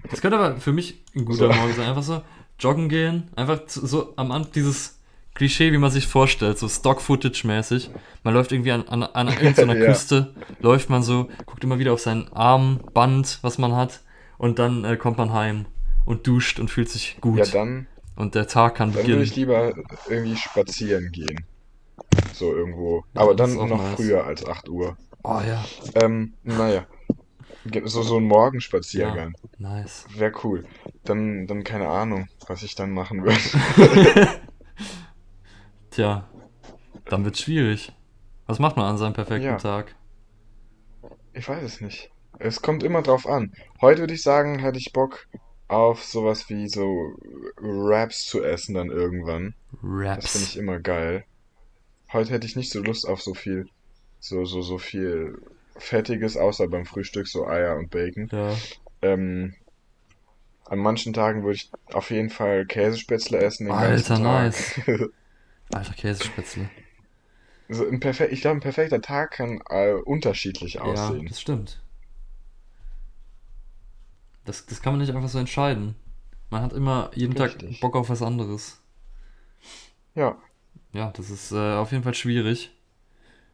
Das 0.09 0.21
könnte 0.21 0.37
aber 0.37 0.59
für 0.59 0.73
mich 0.73 1.03
ein 1.15 1.25
guter 1.25 1.51
So. 1.53 1.59
Morgen 1.59 1.73
sein. 1.73 1.87
Einfach 1.87 2.03
so 2.03 2.21
joggen 2.59 2.89
gehen. 2.89 3.31
Einfach 3.35 3.61
so 3.67 4.13
am 4.17 4.31
Anfang 4.31 4.51
dieses 4.53 4.99
Klischee, 5.33 5.71
wie 5.71 5.77
man 5.77 5.91
sich 5.91 6.07
vorstellt, 6.07 6.59
so 6.59 6.67
Stock-Footage-mäßig. 6.67 7.89
Man 8.23 8.33
läuft 8.33 8.51
irgendwie 8.51 8.71
an, 8.71 8.83
an, 8.87 9.03
an 9.03 9.27
irgendeiner 9.29 9.75
Ja. 9.79 9.85
Küste, 9.85 10.33
läuft 10.59 10.89
man 10.89 11.03
so, 11.03 11.29
guckt 11.45 11.63
immer 11.63 11.79
wieder 11.79 11.93
auf 11.93 12.01
sein 12.01 12.27
Armband, 12.33 13.39
was 13.41 13.57
man 13.57 13.75
hat, 13.75 14.01
und 14.37 14.59
dann 14.59 14.83
äh, 14.83 14.97
kommt 14.97 15.17
man 15.17 15.31
heim 15.33 15.65
und 16.05 16.27
duscht 16.27 16.59
und 16.59 16.69
fühlt 16.69 16.89
sich 16.89 17.17
gut. 17.21 17.39
Ja, 17.39 17.45
dann, 17.45 17.87
und 18.15 18.35
der 18.35 18.47
Tag 18.47 18.75
kann 18.75 18.89
dann 18.89 18.95
würde 18.97 19.03
beginnen. 19.07 19.23
ich 19.23 19.35
lieber 19.35 19.73
irgendwie 20.09 20.35
spazieren 20.35 21.11
gehen. 21.11 21.45
So 22.33 22.53
irgendwo. 22.53 23.05
Ja, 23.13 23.21
Aber 23.21 23.35
das 23.35 23.55
dann 23.55 23.69
noch 23.69 23.77
nice. 23.77 23.95
früher 23.95 24.25
als 24.25 24.45
8 24.45 24.67
Uhr. 24.69 24.97
Oh 25.23 25.39
ja, 25.47 25.63
Ähm, 25.95 26.33
naja. 26.43 26.85
So, 27.85 28.01
so 28.01 28.17
ein 28.17 28.23
Morgenspaziergang. 28.25 29.35
nice. 29.59 30.05
Wäre 30.17 30.31
cool. 30.43 30.65
Dann, 31.03 31.45
dann 31.45 31.63
keine 31.63 31.87
Ahnung, 31.87 32.27
was 32.47 32.63
ich 32.63 32.73
dann 32.75 32.91
machen 32.91 33.23
würde. 33.23 33.37
Tja, 35.91 36.27
dann 37.05 37.25
wird's 37.25 37.41
schwierig. 37.41 37.91
Was 38.47 38.59
macht 38.59 38.75
man 38.77 38.85
an 38.85 38.97
seinem 38.97 39.13
perfekten 39.13 39.45
Ja. 39.47 39.57
Tag? 39.57 39.95
Ich 41.33 41.47
weiß 41.47 41.63
es 41.63 41.81
nicht. 41.81 42.09
Es 42.39 42.61
kommt 42.61 42.83
immer 42.83 43.01
drauf 43.01 43.27
an. 43.27 43.53
Heute 43.81 44.01
würde 44.01 44.13
ich 44.13 44.23
sagen, 44.23 44.59
hätte 44.59 44.79
ich 44.79 44.91
Bock 44.93 45.27
auf 45.67 46.03
sowas 46.03 46.49
wie 46.49 46.67
so 46.67 47.13
Wraps 47.57 48.25
zu 48.25 48.43
essen 48.43 48.73
dann 48.75 48.89
irgendwann. 48.89 49.53
Das 49.71 49.79
finde 49.81 50.05
Raps. 50.07 50.43
ich 50.47 50.57
immer 50.57 50.79
geil. 50.79 51.23
Heute 52.11 52.31
hätte 52.31 52.47
ich 52.47 52.55
nicht 52.55 52.71
so 52.71 52.81
Lust 52.81 53.07
auf 53.07 53.21
so 53.21 53.33
viel, 53.33 53.67
so, 54.19 54.43
so, 54.43 54.61
so 54.61 54.77
viel 54.77 55.41
Fettiges, 55.77 56.35
außer 56.35 56.67
beim 56.67 56.85
Frühstück, 56.85 57.27
so 57.27 57.47
Eier 57.47 57.77
und 57.77 57.89
Bacon. 57.89 58.27
Ja. 58.31 58.53
Ähm, 59.01 59.55
an 60.65 60.79
manchen 60.79 61.13
Tagen 61.13 61.43
würde 61.43 61.55
ich 61.55 61.71
auf 61.93 62.11
jeden 62.11 62.29
Fall 62.29 62.65
Käsespätzle 62.65 63.37
essen 63.39 63.65
den 63.67 63.73
Alter, 63.75 64.19
ganzen 64.19 64.25
Tag. 65.71 65.79
Alter 65.79 65.93
Käsespätzle. 65.93 66.69
So 67.69 67.87
ein 67.87 67.99
ich 68.31 68.41
glaube, 68.41 68.57
ein 68.57 68.59
perfekter 68.61 69.01
Tag 69.01 69.31
kann 69.31 69.61
äh, 69.69 69.93
unterschiedlich 69.93 70.75
Ja, 70.75 70.81
aussehen. 70.83 71.27
das 71.27 71.39
stimmt. 71.41 71.81
Das, 74.45 74.65
das 74.65 74.81
kann 74.81 74.93
man 74.93 74.99
nicht 75.01 75.13
einfach 75.15 75.29
so 75.29 75.39
entscheiden. 75.39 75.95
Man 76.49 76.61
hat 76.63 76.73
immer 76.73 77.11
jeden 77.15 77.35
Tag 77.35 77.55
Richtig. 77.55 77.79
Bock 77.79 77.95
auf 77.95 78.09
was 78.09 78.21
anderes. 78.21 78.81
Ja, 80.15 80.37
Ja, 80.93 81.11
das 81.11 81.29
ist 81.29 81.51
äh, 81.51 81.73
auf 81.75 81.91
jeden 81.91 82.03
Fall 82.03 82.13
schwierig. 82.13 82.71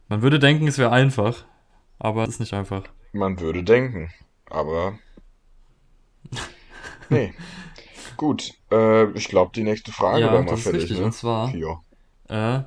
Man 0.08 0.22
würde 0.22 0.38
denken, 0.38 0.68
es 0.68 0.78
wäre 0.78 0.90
einfach, 0.92 1.44
aber 1.98 2.24
es 2.24 2.30
ist 2.30 2.40
nicht 2.40 2.54
einfach. 2.54 2.84
man 3.12 3.38
würde 3.40 3.62
denken, 3.64 4.10
aber 4.46 4.98
nee. 7.10 7.32
Gut, 8.16 8.52
äh, 8.70 9.10
ich 9.12 9.28
glaube, 9.28 9.52
die 9.54 9.62
nächste 9.62 9.92
Frage 9.92 10.22
ja, 10.22 10.32
wäre 10.32 10.42
mal 10.42 10.50
das 10.50 10.60
ist 10.60 10.64
fertig, 10.64 10.82
richtig. 10.82 10.98
ne? 10.98 11.04
Und 11.06 11.12
zwar, 11.12 11.54
Ja. 11.54 11.80
Äh, 12.28 12.60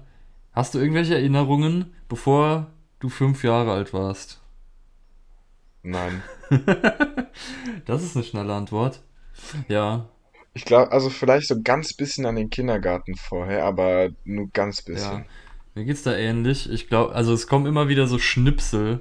hast 0.54 0.74
du 0.74 0.80
irgendwelche 0.80 1.15
Erinnerungen, 1.15 1.93
bevor 2.10 2.67
du 3.00 3.10
fünf 3.10 3.43
Jahre 3.43 3.71
alt 3.71 3.93
warst? 3.93 4.41
Nein. 5.84 6.21
Das 7.86 8.04
ist 8.04 8.15
eine 8.15 8.26
schnelle 8.26 8.54
Antwort. 8.54 9.02
Ja, 9.67 10.08
Ich 10.54 10.65
glaube, 10.65 10.91
also 10.91 11.10
vielleicht 11.10 11.47
so 11.47 11.62
ganz 11.62 11.93
bisschen 11.93 12.26
an 12.26 12.36
den 12.36 12.50
Kindergarten 12.50 13.15
vorher, 13.15 13.65
aber 13.65 14.10
nur 14.26 14.50
ganz 14.52 14.82
bisschen. 14.82 15.19
Ja, 15.19 15.26
mir 15.76 15.86
geht's 15.86 16.04
da 16.04 16.13
ähnlich. 16.15 16.69
Ich 16.69 16.88
glaube, 16.89 17.15
also 17.15 17.34
es 17.34 17.47
kommen 17.47 17.65
immer 17.65 17.88
wieder 17.88 18.08
so 18.08 18.19
Schnipsel. 18.19 19.00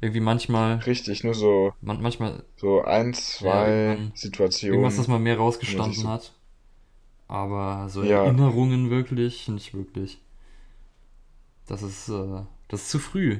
Irgendwie 0.00 0.20
manchmal, 0.20 0.76
Richtig, 0.86 1.24
nur 1.24 1.34
so, 1.34 1.72
man, 1.80 2.00
manchmal 2.00 2.44
so 2.56 2.82
ein, 2.84 3.12
zwei 3.14 3.68
irgendwann- 3.70 4.12
Situationen. 4.14 4.74
irgendwas, 4.74 4.96
das 4.96 5.08
mal 5.08 5.18
mehr 5.18 5.36
rausgestanden 5.36 5.94
so- 5.94 6.08
hat. 6.08 6.32
Aber 7.28 7.88
so 7.88 8.02
Ja. 8.02 8.24
Erinnerungen 8.24 8.90
wirklich, 8.90 9.48
nicht 9.48 9.74
wirklich. 9.74 10.20
Das 11.66 11.82
ist, 11.82 12.08
äh, 12.08 12.42
das 12.68 12.82
ist 12.82 12.90
zu 12.90 12.98
früh. 12.98 13.38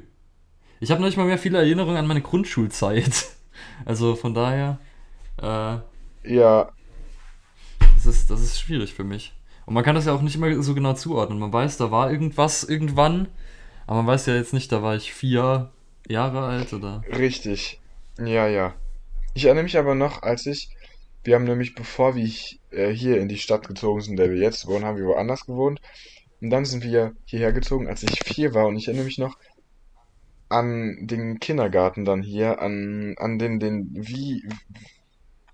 Ich 0.80 0.90
habe 0.90 1.00
noch 1.00 1.08
nicht 1.08 1.16
mal 1.16 1.26
mehr 1.26 1.38
viele 1.38 1.58
Erinnerungen 1.58 1.96
an 1.96 2.06
meine 2.06 2.22
Grundschulzeit. 2.22 3.26
Also 3.84 4.14
von 4.14 4.34
daher, 4.34 4.78
äh, 5.42 5.78
Ja, 6.24 6.70
das 7.96 8.06
ist, 8.06 8.30
das 8.30 8.40
ist 8.42 8.60
schwierig 8.60 8.94
für 8.94 9.04
mich. 9.04 9.32
Und 9.66 9.74
man 9.74 9.84
kann 9.84 9.94
das 9.94 10.06
ja 10.06 10.12
auch 10.14 10.22
nicht 10.22 10.36
immer 10.36 10.62
so 10.62 10.74
genau 10.74 10.94
zuordnen. 10.94 11.38
Man 11.38 11.52
weiß, 11.52 11.76
da 11.76 11.90
war 11.90 12.10
irgendwas 12.10 12.64
irgendwann, 12.64 13.28
Aber 13.86 13.98
man 13.98 14.06
weiß 14.08 14.26
ja 14.26 14.34
jetzt 14.36 14.52
nicht, 14.52 14.70
da 14.72 14.82
war 14.82 14.96
ich 14.96 15.12
vier 15.12 15.70
Jahre 16.08 16.42
alt 16.46 16.72
oder. 16.72 17.04
Richtig. 17.10 17.80
Ja, 18.18 18.46
ja. 18.48 18.74
Ich 19.34 19.44
erinnere 19.46 19.64
mich 19.64 19.78
aber 19.78 19.94
noch, 19.94 20.22
als 20.22 20.46
ich, 20.46 20.70
wir 21.24 21.34
haben 21.36 21.44
nämlich, 21.44 21.74
bevor 21.74 22.14
wir 22.16 22.24
äh, 22.70 22.90
hier 22.90 23.20
in 23.20 23.28
die 23.28 23.38
Stadt 23.38 23.66
gezogen 23.66 24.00
sind, 24.00 24.12
in 24.12 24.16
der 24.16 24.30
wir 24.30 24.38
jetzt 24.38 24.66
wohnen, 24.66 24.84
haben 24.84 24.98
wir 24.98 25.06
woanders 25.06 25.46
gewohnt. 25.46 25.80
Und 26.40 26.50
dann 26.50 26.64
sind 26.64 26.84
wir 26.84 27.14
hierher 27.24 27.52
gezogen, 27.52 27.88
als 27.88 28.02
ich 28.02 28.20
vier 28.24 28.54
war. 28.54 28.66
Und 28.66 28.76
ich 28.76 28.86
erinnere 28.86 29.06
mich 29.06 29.18
noch 29.18 29.36
an 30.48 31.06
den 31.06 31.40
Kindergarten 31.40 32.04
dann 32.04 32.22
hier, 32.22 32.60
an, 32.60 33.14
an 33.18 33.38
den, 33.38 33.58
den, 33.60 33.88
wie 33.92 34.48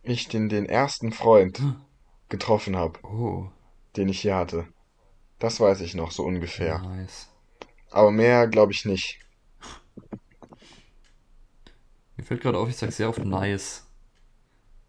ich 0.02 0.28
den, 0.28 0.48
den 0.48 0.66
ersten 0.66 1.12
Freund 1.12 1.60
getroffen 2.28 2.76
habe, 2.76 3.00
Oh, 3.02 3.48
den 3.96 4.08
ich 4.08 4.20
hier 4.20 4.36
hatte. 4.36 4.66
Das 5.38 5.60
weiß 5.60 5.80
ich 5.80 5.94
noch, 5.94 6.10
so 6.10 6.24
ungefähr. 6.24 6.78
nice. 6.80 7.28
Aber 7.90 8.10
mehr 8.10 8.46
glaube 8.48 8.72
ich 8.72 8.84
nicht. 8.84 9.20
Mir 12.16 12.24
fällt 12.24 12.42
gerade 12.42 12.58
auf, 12.58 12.68
ich 12.68 12.76
sag 12.76 12.92
sehr 12.92 13.08
oft 13.08 13.24
nice. 13.24 13.83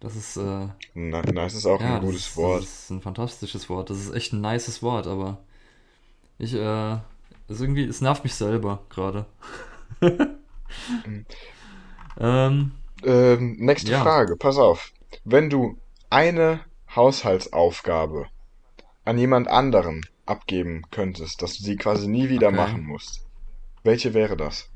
Das 0.06 0.15
ist, 0.15 0.38
äh, 0.38 0.68
nice 0.96 1.54
ist 1.54 1.65
auch 1.68 1.82
ja, 1.82 2.00
ein 2.00 2.00
das 2.00 2.10
gutes 2.10 2.36
ist, 2.38 2.38
Wort. 2.38 2.62
das 2.62 2.84
ist 2.84 2.89
ein 2.91 3.02
fantastisches 3.02 3.70
Wort. 3.70 3.89
Das 3.89 3.98
ist 4.00 4.13
echt 4.13 4.34
ein 4.34 4.41
nices 4.41 4.82
Wort, 4.84 5.08
aber 5.08 5.39
ich, 6.39 6.54
äh, 6.56 6.96
ist 7.50 7.62
irgendwie, 7.62 7.86
es 7.86 8.02
nervt 8.02 8.24
mich 8.24 8.36
selber 8.36 8.84
gerade. 8.89 9.26
ähm, 12.20 12.72
Ähm, 13.06 13.56
nächste 13.58 13.91
Ja. 13.91 13.94
Frage, 13.94 14.36
pass 14.36 14.58
auf. 14.58 14.91
Wenn 15.24 15.50
du 15.50 15.78
eine 16.10 16.60
Haushaltsaufgabe 16.94 18.28
an 19.06 19.18
jemand 19.18 19.48
anderen 19.48 20.08
abgeben 20.26 20.84
könntest, 20.91 21.41
dass 21.41 21.58
du 21.58 21.63
sie 21.63 21.78
quasi 21.78 22.08
nie 22.08 22.30
wieder 22.30 22.52
Okay. 22.52 22.52
machen 22.52 22.86
musst, 22.86 23.26
welche 23.84 24.13
wäre 24.13 24.38
das? 24.38 24.70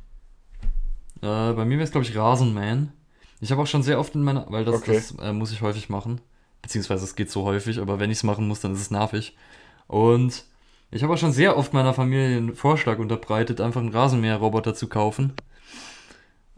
Äh, 1.21 1.53
bei 1.53 1.65
mir 1.65 1.75
wäre 1.77 1.83
es, 1.83 1.91
glaube 1.91 2.05
ich, 2.07 2.15
Rasenmähen. 2.15 2.91
Ich 3.39 3.51
habe 3.51 3.61
auch 3.61 3.67
schon 3.67 3.83
sehr 3.83 3.99
oft 3.99 4.15
in 4.15 4.23
meiner, 4.23 4.45
weil 4.51 4.65
das, 4.65 4.83
Okay. 4.83 4.85
das 4.85 5.11
äh, 5.19 5.33
muss 5.33 5.51
ich 5.51 5.61
häufig 5.61 5.89
machen. 5.89 6.21
Beziehungsweise 6.61 7.05
es 7.05 7.15
geht 7.15 7.31
so 7.31 7.43
häufig, 7.45 7.79
aber 7.79 7.99
wenn 7.99 8.11
ich 8.11 8.17
es 8.19 8.23
machen 8.23 8.47
muss, 8.47 8.59
dann 8.61 8.73
ist 8.73 8.81
es 8.81 8.91
nervig. 8.91 9.37
Und 9.87 10.45
ich 10.91 11.03
habe 11.03 11.13
auch 11.13 11.17
schon 11.17 11.31
sehr 11.33 11.57
oft 11.57 11.73
meiner 11.73 11.93
Familie 11.93 12.37
einen 12.37 12.55
Vorschlag 12.55 12.99
unterbreitet, 12.99 13.61
einfach 13.61 13.81
einen 13.81 13.93
Rasenmäherroboter 13.95 14.75
zu 14.75 14.89
kaufen. 14.89 15.33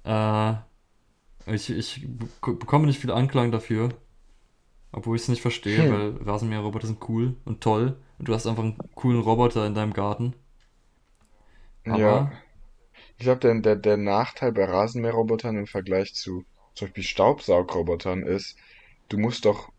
Äh, 0.03 0.53
ich, 1.47 1.69
ich 1.71 2.07
bek- 2.41 2.59
bekomme 2.59 2.87
nicht 2.87 2.99
viel 2.99 3.11
Anklang 3.11 3.51
dafür. 3.51 3.89
Obwohl 4.93 5.17
ich 5.17 5.23
es 5.23 5.27
nicht 5.29 5.41
verstehe, 5.41 5.87
Hm. 5.87 5.89
weil 5.89 6.17
Rasenmäherroboter 6.25 6.87
sind 6.87 7.07
cool 7.09 7.35
und 7.45 7.61
toll. 7.61 7.97
Und 8.19 8.27
du 8.29 8.33
hast 8.33 8.47
einfach 8.47 8.63
einen 8.63 8.77
coolen 8.95 9.21
Roboter 9.21 9.65
in 9.67 9.75
deinem 9.75 9.93
Garten. 9.93 10.33
Aber 11.87 11.97
Ja, 11.97 12.31
ich 13.17 13.25
glaube, 13.25 13.39
der, 13.41 13.55
der, 13.61 13.75
der 13.77 13.97
Nachteil 13.97 14.51
bei 14.53 14.65
Rasenmäherrobotern 14.65 15.57
im 15.57 15.67
Vergleich 15.67 16.15
zu 16.15 16.45
zum 16.75 16.87
Beispiel 16.87 17.03
Staubsaugrobotern 17.03 18.23
ist, 18.23 18.57
du 19.09 19.17
musst 19.17 19.45
doch, 19.45 19.71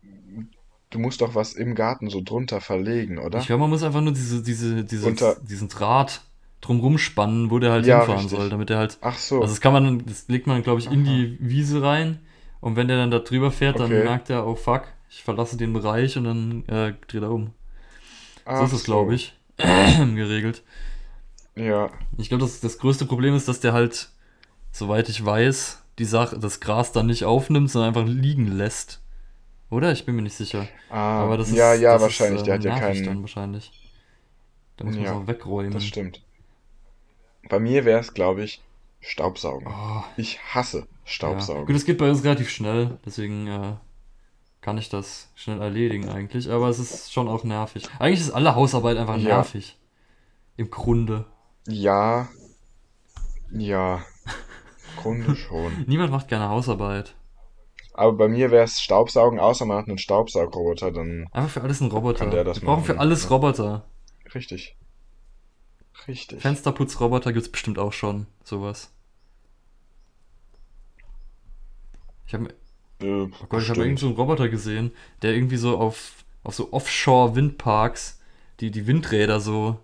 du 0.91 0.99
musst 0.99 1.19
doch 1.21 1.35
was 1.35 1.55
im 1.55 1.75
Garten 1.75 2.09
so 2.09 2.21
drunter 2.21 2.61
verlegen, 2.61 3.17
oder? 3.19 3.41
Ich 3.41 3.47
glaube, 3.47 3.61
man 3.61 3.69
muss 3.71 3.83
einfach 3.83 4.01
nur 4.01 4.13
diese, 4.13 4.43
diese, 4.43 4.83
diese, 4.83 5.13
Unter- 5.13 5.39
diesen 5.41 5.67
Draht 5.69 6.21
drumrum 6.61 6.97
spannen, 6.97 7.49
wo 7.51 7.59
der 7.59 7.71
halt 7.71 7.85
Ja, 7.85 7.87
hinfahren 7.87 8.27
richtig. 8.27 8.29
soll, 8.29 8.49
damit 8.49 8.69
er 8.69 8.77
halt. 8.77 8.99
Ach 9.01 9.17
so, 9.19 9.39
Also 9.39 9.53
das 9.53 9.61
kann 9.61 9.73
man, 9.73 10.05
das 10.05 10.27
legt 10.27 10.47
man, 10.47 10.61
glaube 10.63 10.79
ich, 10.79 10.91
in 10.91 11.03
Aha. 11.03 11.03
die 11.03 11.37
Wiese 11.41 11.81
rein 11.81 12.19
und 12.61 12.75
wenn 12.75 12.87
der 12.87 12.97
dann 12.97 13.11
da 13.11 13.19
drüber 13.19 13.51
fährt, 13.51 13.79
dann 13.79 14.01
Okay. 14.01 14.03
merkt 14.03 14.29
er, 14.29 14.45
oh 14.47 14.55
fuck, 14.55 14.83
ich 15.09 15.23
verlasse 15.23 15.57
den 15.57 15.73
Bereich 15.73 16.15
und 16.17 16.23
dann 16.25 16.65
äh, 16.67 16.93
dreht 17.07 17.23
er 17.23 17.31
um. 17.31 17.51
So 18.53 18.63
ach 18.63 18.65
ist 18.65 18.73
es, 18.73 18.83
so. 18.83 18.85
glaube 18.85 19.15
ich, 19.15 19.33
geregelt. 19.57 20.63
Ja, 21.55 21.89
Ich 22.17 22.29
glaube, 22.29 22.43
das, 22.43 22.59
das 22.59 22.77
größte 22.77 23.05
Problem 23.05 23.35
ist, 23.35 23.47
dass 23.47 23.59
der 23.59 23.73
halt, 23.73 24.09
soweit 24.71 25.09
ich 25.09 25.25
weiß, 25.25 25.82
die 25.99 26.05
Sache, 26.05 26.39
das 26.39 26.59
Gras 26.59 26.91
dann 26.91 27.07
nicht 27.07 27.25
aufnimmt, 27.25 27.69
sondern 27.71 27.89
einfach 27.95 28.07
liegen 28.11 28.47
lässt. 28.47 29.01
Oder? 29.69 29.91
Ich 29.91 30.05
bin 30.05 30.15
mir 30.15 30.21
nicht 30.21 30.35
sicher. 30.35 30.67
ah, 30.89 31.23
Aber 31.23 31.37
das 31.37 31.49
ist, 31.49 31.55
ja, 31.55 31.73
ja, 31.73 31.93
das 31.93 32.01
wahrscheinlich, 32.03 32.41
ist, 32.41 32.47
der 32.47 32.55
äh, 32.55 32.57
hat 32.57 32.63
ja 32.63 32.79
keinen, 32.79 33.03
dann 33.05 33.21
wahrscheinlich. 33.21 33.71
Da 34.77 34.85
muss 34.85 34.95
man 34.95 35.03
es 35.03 35.09
ja, 35.09 35.15
auch 35.17 35.27
wegräumen. 35.27 35.71
das 35.71 35.85
stimmt. 35.85 36.21
Bei 37.49 37.59
mir 37.59 37.85
wäre 37.85 37.99
es, 37.99 38.13
glaube 38.13 38.43
ich, 38.43 38.61
Staubsaugen. 39.01 39.67
Oh, 39.67 40.03
Ich 40.17 40.39
hasse 40.53 40.77
ja. 40.79 40.83
Gut, 40.83 40.89
Staubsaugen. 41.05 41.75
es 41.75 41.85
geht 41.85 41.97
bei 41.97 42.09
uns 42.09 42.23
relativ 42.23 42.49
schnell, 42.49 42.97
deswegen 43.05 43.47
äh, 43.47 43.73
kann 44.61 44.77
ich 44.77 44.89
das 44.89 45.29
schnell 45.35 45.61
erledigen 45.61 46.09
eigentlich. 46.09 46.49
Aber 46.49 46.69
es 46.69 46.79
ist 46.79 47.11
schon 47.11 47.27
auch 47.27 47.43
nervig. 47.43 47.83
Eigentlich 47.99 48.21
ist 48.21 48.31
alle 48.31 48.55
Hausarbeit 48.55 48.97
einfach 48.97 49.17
Ja, 49.17 49.35
nervig. 49.35 49.77
Im 50.55 50.69
Grunde. 50.69 51.25
ja, 51.67 52.29
ja, 53.51 54.03
Grunde 55.03 55.35
schon. 55.35 55.83
Niemand 55.87 56.11
macht 56.11 56.27
gerne 56.27 56.49
Hausarbeit. 56.49 57.15
Aber 57.93 58.13
bei 58.13 58.27
mir 58.27 58.49
wäre 58.49 58.63
es 58.63 58.81
Staubsaugen, 58.81 59.39
außer 59.39 59.65
man 59.65 59.77
hat 59.77 59.87
einen 59.87 59.99
Staubsaugroboter, 59.99 60.91
dann 60.91 61.27
Einfach 61.31 61.51
für 61.51 61.61
alles 61.61 61.79
einen 61.81 61.91
Roboter. 61.91 62.31
Wir 62.31 62.43
brauchen 62.43 62.83
für 62.83 62.93
machen. 62.93 62.99
alles 62.99 63.23
Ja, 63.25 63.29
Roboter. 63.29 63.85
richtig, 64.33 64.75
richtig. 66.07 66.41
Fensterputzroboter 66.41 67.33
gibt 67.33 67.45
es 67.45 67.51
bestimmt 67.51 67.77
auch 67.77 67.93
schon. 67.93 68.25
Sowas. 68.43 68.91
Ich 72.25 72.33
habe 72.33 72.49
Äh, 73.01 73.05
Oh 73.05 73.29
Gott, 73.49 73.61
ich 73.61 73.69
habe 73.69 73.83
irgend 73.83 73.99
so 73.99 74.07
einen 74.07 74.15
Roboter 74.15 74.49
gesehen, 74.49 74.91
der 75.21 75.33
irgendwie 75.35 75.57
so 75.57 75.77
auf, 75.77 76.25
auf 76.43 76.55
so 76.55 76.73
Offshore-Windparks 76.73 78.19
die, 78.59 78.71
die 78.71 78.87
Windräder 78.87 79.39
so 79.39 79.77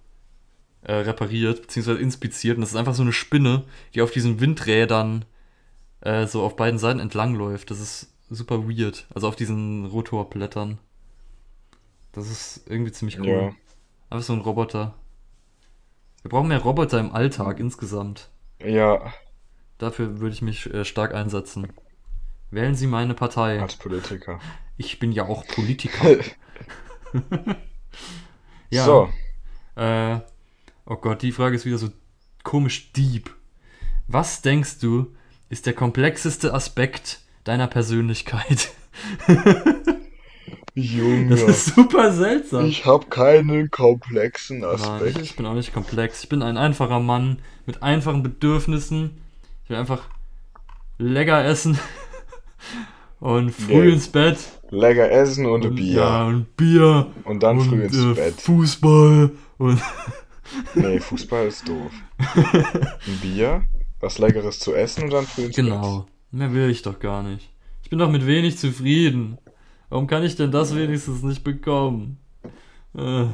äh, 0.83 0.93
repariert, 0.93 1.61
beziehungsweise 1.63 1.99
inspiziert. 1.99 2.57
Und 2.57 2.61
das 2.61 2.71
ist 2.71 2.75
einfach 2.75 2.95
so 2.95 3.03
eine 3.03 3.13
Spinne, 3.13 3.63
die 3.93 4.01
auf 4.01 4.11
diesen 4.11 4.39
Windrädern 4.39 5.25
äh, 6.01 6.25
so 6.27 6.43
auf 6.43 6.55
beiden 6.55 6.79
Seiten 6.79 6.99
entlang 6.99 7.35
läuft. 7.35 7.71
Das 7.71 7.79
ist 7.79 8.13
super 8.29 8.67
weird. 8.69 9.07
Also 9.13 9.27
auf 9.27 9.35
diesen 9.35 9.85
Rotorblättern. 9.85 10.77
Das 12.11 12.29
ist 12.29 12.63
irgendwie 12.67 12.91
ziemlich 12.91 13.19
cool. 13.19 13.27
Ja, 13.27 13.51
Einfach 14.09 14.25
so 14.25 14.33
ein 14.33 14.41
Roboter. 14.41 14.95
Wir 16.21 16.29
brauchen 16.29 16.47
mehr 16.47 16.59
Roboter 16.59 16.99
im 16.99 17.13
Alltag 17.13 17.59
insgesamt. 17.59 18.29
ja, 18.63 19.13
Dafür 19.77 20.19
würde 20.19 20.33
ich 20.33 20.41
mich 20.41 20.65
äh, 20.73 20.83
stark 20.83 21.13
einsetzen. 21.13 21.71
Wählen 22.51 22.75
Sie 22.75 22.87
meine 22.87 23.13
Partei. 23.13 23.61
als 23.61 23.77
Politiker. 23.77 24.39
Ich 24.75 24.99
bin 24.99 25.11
ja 25.13 25.25
auch 25.25 25.45
Politiker. 25.47 26.17
Ja, 28.71 28.85
So, 28.85 29.09
äh, 29.75 30.19
oh 30.89 30.95
Gott, 30.97 31.21
die 31.21 31.32
Frage 31.32 31.56
ist 31.56 31.65
wieder 31.65 31.78
so 31.78 31.89
komisch 32.43 32.91
deep. 32.93 33.30
Was 34.08 34.41
denkst 34.41 34.80
du, 34.80 35.08
ist 35.49 35.65
der 35.65 35.73
komplexeste 35.73 36.54
Aspekt 36.54 37.21
deiner 37.43 37.67
Persönlichkeit? 37.67 38.69
Das 40.75 40.86
Junge, 40.86 41.36
ist 41.36 41.75
super 41.75 42.13
seltsam. 42.13 42.65
ich 42.65 42.86
habe 42.86 43.08
keinen 43.08 43.69
komplexen 43.69 44.60
Nein, 44.60 44.75
ich, 44.75 44.82
Aspekt. 44.82 45.17
ich 45.21 45.36
bin 45.36 45.45
auch 45.45 45.56
nicht 45.56 45.73
komplex. 45.73 46.23
Ich 46.23 46.30
bin 46.30 46.41
ein 46.41 46.58
einfacher 46.58 46.99
Mann 46.99 47.39
mit 47.65 47.84
einfachen 47.84 48.23
Bedürfnissen. 48.23 49.17
Ich 49.63 49.69
will 49.71 49.78
einfach 49.78 50.04
lecker 50.97 51.43
essen 51.43 51.78
und 53.19 53.52
früh 53.52 53.88
Nee, 53.88 53.93
ins 53.93 54.08
Bett 54.08 54.38
lecker 54.69 55.10
essen 55.12 55.47
und 55.47 55.65
ein 55.65 55.71
und 55.71 55.80
ja, 55.80 56.23
Bier. 56.23 56.28
und 56.36 56.56
Bier 56.56 57.08
Und 57.25 57.43
dann 57.43 57.60
früh 57.60 57.75
und 57.75 57.82
ins 57.82 57.97
äh, 57.97 58.13
Bett. 58.13 58.39
Fußball 58.39 59.32
und 59.58 59.82
Nee, 60.75 60.99
Fußball 60.99 61.47
ist 61.47 61.67
doof. 61.67 61.91
Ein 62.35 63.19
Bier, 63.21 63.63
was 63.99 64.17
Leckeres 64.19 64.59
zu 64.59 64.73
essen 64.73 65.03
und 65.05 65.09
dann 65.12 65.25
früh 65.25 65.45
ins 65.45 65.55
Bett. 65.55 65.65
Genau. 65.65 66.05
Mehr 66.31 66.53
will 66.53 66.69
ich 66.69 66.81
doch 66.81 66.99
gar 66.99 67.23
nicht. 67.23 67.49
Ich 67.83 67.89
bin 67.89 67.99
doch 67.99 68.09
mit 68.12 68.25
wenig 68.25 68.57
zufrieden. 68.57 69.38
Warum 69.89 70.07
kann 70.07 70.23
ich 70.23 70.35
denn 70.35 70.51
das 70.51 70.75
wenigstens 70.75 71.23
nicht 71.23 71.43
bekommen? 71.43 72.19
Äh. 72.95 73.25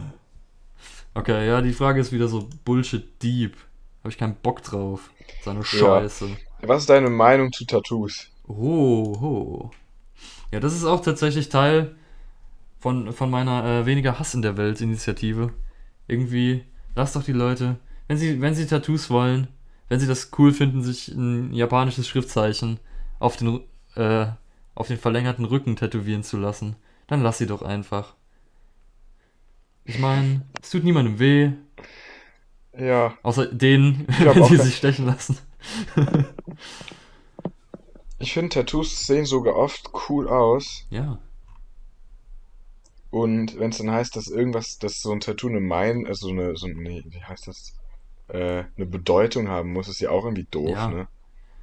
Okay, 1.13 1.47
ja, 1.47 1.61
die 1.61 1.73
Frage 1.73 1.99
ist 2.01 2.11
wieder 2.11 2.27
so 2.27 2.49
Bullshit 2.63 3.21
deep. 3.21 3.55
Habe 3.99 4.09
ich 4.11 4.17
keinen 4.17 4.35
Bock 4.35 4.61
drauf. 4.63 5.11
So 5.43 5.49
eine 5.49 5.59
Ja. 5.59 5.65
Scheiße. 5.65 6.29
Was 6.61 6.81
ist 6.81 6.89
deine 6.89 7.09
Meinung 7.09 7.51
zu 7.51 7.65
Tattoos? 7.65 8.29
Oh, 8.47 9.17
oh. 9.21 9.71
Ja, 10.51 10.59
das 10.59 10.73
ist 10.73 10.85
auch 10.85 11.01
tatsächlich 11.01 11.49
Teil 11.49 11.95
von, 12.79 13.11
von 13.13 13.29
meiner 13.29 13.65
äh, 13.65 13.85
weniger 13.85 14.19
Hass 14.19 14.33
in 14.33 14.41
der 14.41 14.57
Welt 14.57 14.79
Initiative. 14.81 15.53
Irgendwie, 16.07 16.63
lasst 16.95 17.15
doch 17.15 17.23
die 17.23 17.31
Leute, 17.33 17.77
wenn 18.07 18.17
sie, 18.17 18.41
wenn 18.41 18.55
sie 18.55 18.65
Tattoos 18.67 19.09
wollen, 19.09 19.47
wenn 19.89 19.99
sie 19.99 20.07
das 20.07 20.31
cool 20.37 20.51
finden, 20.53 20.83
sich 20.83 21.09
ein 21.09 21.53
japanisches 21.53 22.07
Schriftzeichen 22.07 22.79
auf 23.19 23.37
den, 23.37 23.61
äh, 23.95 24.27
auf 24.75 24.87
den 24.87 24.97
verlängerten 24.97 25.45
Rücken 25.45 25.75
tätowieren 25.75 26.23
zu 26.23 26.37
lassen, 26.37 26.75
dann 27.07 27.21
lass 27.21 27.37
sie 27.37 27.47
doch 27.47 27.61
einfach. 27.61 28.15
Ich 29.83 29.99
meine, 29.99 30.41
es 30.61 30.69
tut 30.71 30.83
niemandem 30.83 31.19
weh, 31.19 31.51
Ja, 32.77 33.17
außer 33.23 33.47
denen, 33.47 34.05
wenn 34.19 34.27
auch 34.41 34.49
sie 34.49 34.57
sich 34.57 34.75
stechen 34.77 35.05
lassen. 35.05 35.37
ich 38.19 38.33
finde 38.33 38.49
Tattoos 38.49 39.05
sehen 39.05 39.25
sogar 39.25 39.55
oft 39.55 39.89
cool 40.09 40.27
aus. 40.27 40.85
Ja, 40.89 41.19
Und 43.15 43.57
wenn 43.57 43.69
es 43.69 43.77
dann 43.77 43.91
heißt, 43.91 44.13
dass 44.17 44.27
irgendwas, 44.27 44.77
dass 44.77 44.99
so 44.99 45.13
ein 45.13 45.21
Tattoo 45.21 45.47
eine 45.47 45.61
Mein, 45.61 46.05
also 46.05 46.27
eine, 46.27 46.57
so 46.57 46.65
eine, 46.65 46.75
nee, 46.75 47.01
wie 47.07 47.23
heißt 47.23 47.47
das? 47.47 47.71
äh, 48.27 48.63
eine 48.75 48.85
Bedeutung 48.87 49.47
haben 49.47 49.71
muss, 49.71 49.87
ist 49.87 50.01
ja 50.01 50.09
auch 50.09 50.25
irgendwie 50.25 50.47
doof, 50.51 50.71
Ja. 50.71 50.87
ne? 50.89 51.07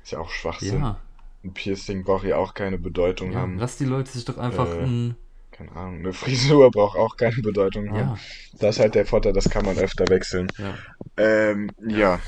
Ist 0.03 0.13
ja 0.13 0.19
auch 0.21 0.31
Schwachsinn. 0.31 0.81
Ja, 0.81 0.99
Ein 1.45 1.53
Piercing 1.53 2.05
braucht 2.05 2.25
ja 2.25 2.37
auch 2.37 2.55
keine 2.55 2.79
Bedeutung 2.79 3.33
ja. 3.33 3.41
haben. 3.41 3.59
Lass 3.59 3.77
die 3.77 3.85
Leute 3.85 4.11
sich 4.13 4.25
doch 4.25 4.39
einfach 4.39 4.67
Äh, 4.69 4.85
ein. 4.85 5.17
Keine 5.51 5.73
Ahnung, 5.73 5.99
eine 5.99 6.13
Frisur 6.23 6.71
braucht 6.71 6.97
auch 6.97 7.17
keine 7.19 7.37
Bedeutung 7.43 7.91
haben. 7.91 7.99
Ja, 7.99 8.19
Das 8.59 8.77
ist 8.77 8.81
halt 8.81 8.95
der 8.95 9.05
Vorteil, 9.05 9.35
das 9.35 9.51
kann 9.51 9.67
man 9.67 9.77
öfter 9.77 10.09
wechseln. 10.09 10.49
ja. 10.57 10.75
Ähm, 11.19 11.69
ja. 11.87 12.19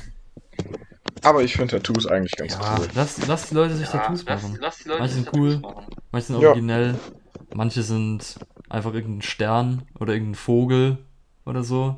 Aber 1.23 1.41
ich 1.43 1.55
finde 1.55 1.77
Tattoos 1.81 2.05
eigentlich 2.05 2.35
ganz 2.35 2.53
Ja, 2.53 2.77
cool. 2.77 2.87
lass, 2.93 3.25
lass 3.25 3.49
die 3.49 3.55
Leute 3.55 3.75
sich 3.75 3.87
Tattoos 3.87 4.23
lass, 4.27 4.43
machen. 4.43 4.57
lass 4.61 4.77
die 4.77 4.87
Leute 4.89 4.99
Manche 4.99 5.15
sich 5.15 5.23
sind 5.23 5.33
cool. 5.35 5.53
Tattoos 5.55 5.75
machen. 5.75 5.85
Manche 6.11 6.27
sind 6.27 6.41
Ja. 6.41 6.53
Manche 7.53 7.83
sind 7.83 8.39
einfach 8.69 8.93
irgendein 8.93 9.21
Stern 9.21 9.83
oder 9.99 10.13
irgendein 10.13 10.35
Vogel 10.35 10.97
oder 11.45 11.63
so. 11.63 11.97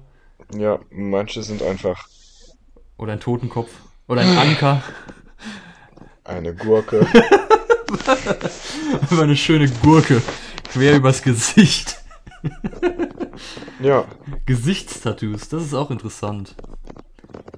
Ja, 0.55 0.79
manche 0.91 1.43
sind 1.43 1.61
einfach 1.61 2.07
Oder 2.97 3.13
ein 3.13 3.19
Totenkopf. 3.19 3.69
Oder 4.07 4.21
ein 4.21 4.37
Anker. 4.37 4.81
eine 6.23 6.55
Gurke. 6.55 7.05
Einfach 9.01 9.21
eine 9.21 9.35
schöne 9.35 9.69
Gurke. 9.69 10.21
Quer 10.71 10.95
übers 10.95 11.21
Gesicht. 11.21 11.97
ja, 13.81 14.05
Gesichtstattoos, 14.45 15.49
das 15.49 15.63
ist 15.63 15.73
auch 15.73 15.91
interessant. 15.91 16.55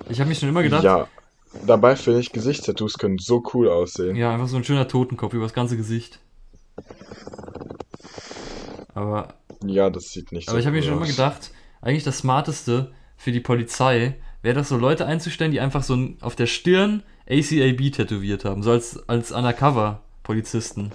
Ich 0.10 0.20
habe 0.20 0.30
mich 0.30 0.40
schon 0.40 0.50
immer 0.50 0.64
gedacht, 0.64 0.84
ja. 0.84 1.08
Dabei 1.66 1.96
finde 1.96 2.20
ich, 2.20 2.32
Gesichtstattoos 2.32 2.98
können 2.98 3.18
so 3.18 3.44
cool 3.54 3.70
aussehen. 3.70 4.16
ja, 4.16 4.32
einfach 4.32 4.48
so 4.48 4.58
ein 4.58 4.64
schöner 4.64 4.88
Totenkopf 4.88 5.34
übers 5.34 5.54
ganze 5.54 5.78
Gesicht. 5.78 6.20
Aber, 9.00 9.34
Ja, 9.66 9.90
das 9.90 10.12
sieht 10.12 10.32
nicht 10.34 10.46
so 10.48 10.52
aber 10.52 10.60
ich 10.60 10.66
habe 10.66 10.76
mir 10.76 10.84
schon 10.84 10.94
immer 10.98 11.08
gedacht, 11.08 11.52
eigentlich 11.82 12.04
das 12.04 12.18
Smarteste 12.18 12.92
für 13.16 13.32
die 13.32 13.40
Polizei 13.40 14.16
wäre 14.42 14.56
das 14.56 14.70
so 14.70 14.78
Leute 14.78 15.06
einzustellen, 15.06 15.52
die 15.52 15.60
einfach 15.62 15.84
so 15.84 15.98
auf 16.22 16.36
der 16.36 16.48
Stirn 16.48 17.04
ACAB 17.30 17.92
tätowiert 17.94 18.44
haben, 18.46 18.62
so 18.64 18.72
als, 18.72 19.08
als 19.08 19.32
Undercover-Polizisten. 19.32 20.92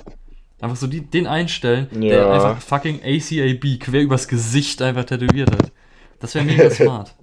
Einfach 0.61 0.77
so 0.77 0.87
die, 0.87 1.01
den 1.01 1.27
einstellen, 1.27 1.89
der 1.93 2.27
Ja. 2.27 2.33
einfach 2.33 2.61
fucking 2.61 3.01
ACAB 3.03 3.79
quer 3.81 4.03
übers 4.03 4.29
Gesicht 4.29 4.83
einfach 4.83 5.05
tätowiert 5.05 5.51
hat. 5.51 5.73
Das 6.21 6.35
wäre 6.35 6.45
mega 6.45 6.71
smart. 6.71 7.15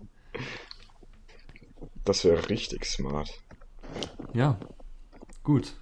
Das 2.05 2.23
wäre 2.25 2.49
richtig 2.49 2.85
smart. 2.85 3.29
Ja. 4.33 4.57
Gut. 5.43 5.73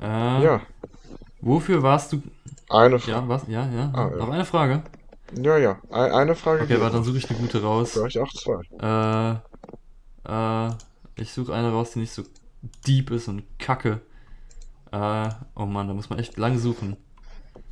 Äh, 0.00 0.42
Ja, 0.42 0.62
Wofür 1.40 1.82
warst 1.82 2.12
du. 2.12 2.22
Eine 2.74 2.98
Frage. 2.98 3.12
Ja, 3.18 3.28
was? 3.28 3.46
Ja, 3.48 3.66
ja. 3.70 3.90
Ah, 3.94 4.10
ja. 4.10 4.16
Noch 4.16 4.30
eine 4.30 4.44
Frage? 4.44 4.82
Ja, 5.40 5.56
ja. 5.58 5.80
Ein, 5.90 6.12
eine 6.12 6.34
Frage. 6.34 6.64
Okay, 6.64 6.80
warte, 6.80 6.96
dann 6.96 7.04
suche 7.04 7.18
ich 7.18 7.30
eine 7.30 7.38
gute 7.38 7.62
raus. 7.62 7.92
Für 7.92 8.02
euch 8.02 8.18
auch 8.18 8.32
zwei. 8.32 9.40
Äh, 10.26 10.28
äh, 10.28 10.70
ich 11.16 11.32
suche 11.32 11.54
eine 11.54 11.70
raus, 11.70 11.92
die 11.92 12.00
nicht 12.00 12.12
so 12.12 12.22
deep 12.86 13.10
ist 13.10 13.28
und 13.28 13.44
kacke. 13.58 14.00
Äh, 14.90 15.28
oh 15.56 15.66
Mann, 15.66 15.88
da 15.88 15.94
muss 15.94 16.10
man 16.10 16.18
echt 16.18 16.36
lang 16.36 16.58
suchen. 16.58 16.96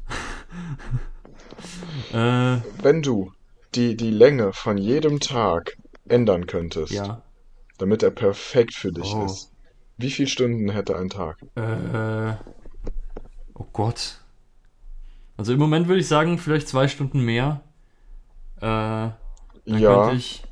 äh, 2.12 2.58
Wenn 2.82 3.02
du 3.02 3.32
die, 3.74 3.96
die 3.96 4.10
Länge 4.10 4.52
von 4.52 4.78
jedem 4.78 5.20
Tag 5.20 5.76
ändern 6.08 6.46
könntest, 6.46 6.92
ja. 6.92 7.22
damit 7.78 8.02
er 8.02 8.10
perfekt 8.10 8.74
für 8.74 8.92
dich 8.92 9.14
Oh. 9.14 9.24
ist, 9.26 9.52
wie 9.98 10.10
viele 10.10 10.28
Stunden 10.28 10.70
hätte 10.70 10.96
ein 10.96 11.10
Tag? 11.10 11.36
Äh, 11.56 12.32
oh 13.54 13.66
Gott. 13.72 14.19
Also 15.40 15.54
im 15.54 15.58
Moment 15.58 15.88
würde 15.88 16.00
ich 16.02 16.06
sagen, 16.06 16.36
vielleicht 16.36 16.68
zwei 16.68 16.86
Stunden 16.86 17.20
mehr. 17.24 17.62
Äh, 18.58 18.60
dann 18.60 19.14
ja, 19.64 19.94
könnte 19.94 20.16
ich. 20.16 20.42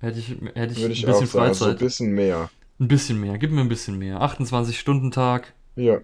Hätte 0.00 0.18
ich, 0.18 0.28
hätte 0.54 0.74
ich 0.74 0.80
würde 0.80 0.88
ein 0.88 0.90
ich 0.92 1.06
bisschen 1.06 1.12
auch 1.14 1.24
sagen. 1.24 1.44
Also 1.46 1.64
ein 1.64 1.70
Freizeit. 1.70 1.78
bisschen 1.78 2.12
mehr. 2.12 2.50
Ein 2.78 2.88
bisschen 2.88 3.18
mehr, 3.18 3.38
gib 3.38 3.52
mir 3.52 3.62
ein 3.62 3.70
bisschen 3.70 3.98
mehr. 3.98 4.20
28-Stunden-Tag. 4.20 5.54
Ja, 5.76 6.00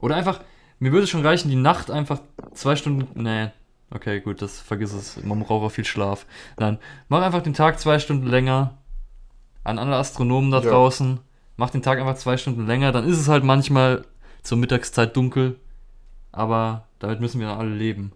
Oder 0.00 0.16
einfach, 0.16 0.40
mir 0.78 0.92
würde 0.92 1.06
schon 1.06 1.20
reichen, 1.26 1.50
die 1.50 1.56
Nacht 1.56 1.90
einfach 1.90 2.22
zwei 2.54 2.74
Stunden. 2.74 3.22
Nee, 3.22 3.50
okay, 3.90 4.20
gut, 4.20 4.40
das 4.40 4.58
vergiss 4.62 4.94
es. 4.94 5.22
Man 5.22 5.40
braucht 5.40 5.62
auch 5.62 5.68
viel 5.68 5.84
Schlaf. 5.84 6.24
Nein, 6.58 6.78
mach 7.10 7.20
einfach 7.20 7.42
den 7.42 7.52
Tag 7.52 7.80
zwei 7.80 7.98
Stunden 7.98 8.28
länger. 8.28 8.78
An 9.62 9.78
alle 9.78 9.96
Astronomen 9.96 10.50
da 10.50 10.62
Ja. 10.62 10.70
draußen. 10.70 11.20
Mach 11.58 11.68
den 11.68 11.82
Tag 11.82 11.98
einfach 11.98 12.16
zwei 12.16 12.38
Stunden 12.38 12.66
länger. 12.66 12.92
Dann 12.92 13.06
ist 13.06 13.18
es 13.18 13.28
halt 13.28 13.44
manchmal 13.44 14.06
zur 14.42 14.56
Mittagszeit 14.56 15.14
dunkel. 15.14 15.60
Aber 16.34 16.86
damit 16.98 17.20
müssen 17.20 17.40
wir 17.40 17.48
dann 17.48 17.58
alle 17.58 17.74
leben. 17.74 18.12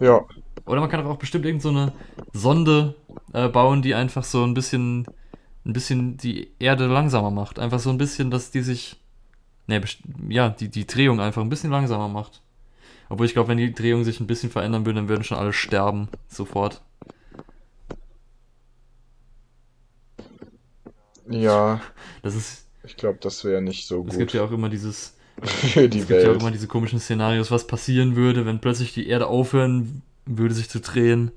ja, 0.00 0.26
Oder 0.66 0.80
man 0.80 0.90
kann 0.90 1.04
auch 1.06 1.16
bestimmt 1.18 1.46
irgend 1.46 1.62
so 1.62 1.70
eine 1.70 1.92
Sonde 2.32 2.94
äh, 3.32 3.48
bauen, 3.48 3.82
die 3.82 3.94
einfach 3.94 4.24
so 4.24 4.44
ein 4.44 4.54
bisschen, 4.54 5.06
ein 5.64 5.72
bisschen 5.72 6.16
die 6.18 6.52
Erde 6.58 6.86
langsamer 6.86 7.30
macht. 7.30 7.58
Einfach 7.58 7.80
so 7.80 7.90
ein 7.90 7.98
bisschen, 7.98 8.30
dass 8.30 8.50
die 8.50 8.62
sich, 8.62 8.96
ne, 9.68 9.82
ja, 10.28 10.50
die, 10.50 10.70
die 10.70 10.86
Drehung 10.86 11.20
einfach 11.20 11.42
ein 11.42 11.50
bisschen 11.50 11.70
langsamer 11.70 12.08
macht. 12.08 12.42
Obwohl 13.10 13.26
ich 13.26 13.34
glaube, 13.34 13.50
wenn 13.50 13.58
die 13.58 13.74
Drehung 13.74 14.04
sich 14.04 14.20
ein 14.20 14.28
bisschen 14.28 14.50
verändern 14.50 14.86
würde, 14.86 15.00
dann 15.00 15.08
würden 15.10 15.24
schon 15.24 15.38
alle 15.38 15.52
sterben. 15.54 16.08
Sofort. 16.28 16.82
ja. 21.28 21.80
Das 22.22 22.34
ist, 22.34 22.66
Ich 22.82 22.96
glaube, 22.96 23.18
das 23.20 23.44
wäre 23.44 23.62
nicht 23.62 23.86
so 23.86 24.04
es 24.06 24.16
gut 24.16 24.18
gibt 24.18 24.32
ja 24.32 24.42
auch 24.44 24.50
immer 24.52 24.68
dieses, 24.68 25.16
für 25.42 25.88
die 25.88 26.00
es 26.00 26.06
gibt 26.08 26.20
ja 26.20 26.26
auch 26.28 26.32
Welt. 26.32 26.40
immer 26.42 26.50
diese 26.50 26.66
komischen 26.68 27.00
Szenarios, 27.00 27.50
was 27.50 27.66
passieren 27.66 28.16
würde, 28.16 28.44
wenn 28.46 28.60
plötzlich 28.60 28.92
die 28.94 29.08
Erde 29.08 29.26
aufhören 29.26 30.02
würde, 30.26 30.54
sich 30.54 30.68
zu 30.68 30.80
drehen. 30.80 31.30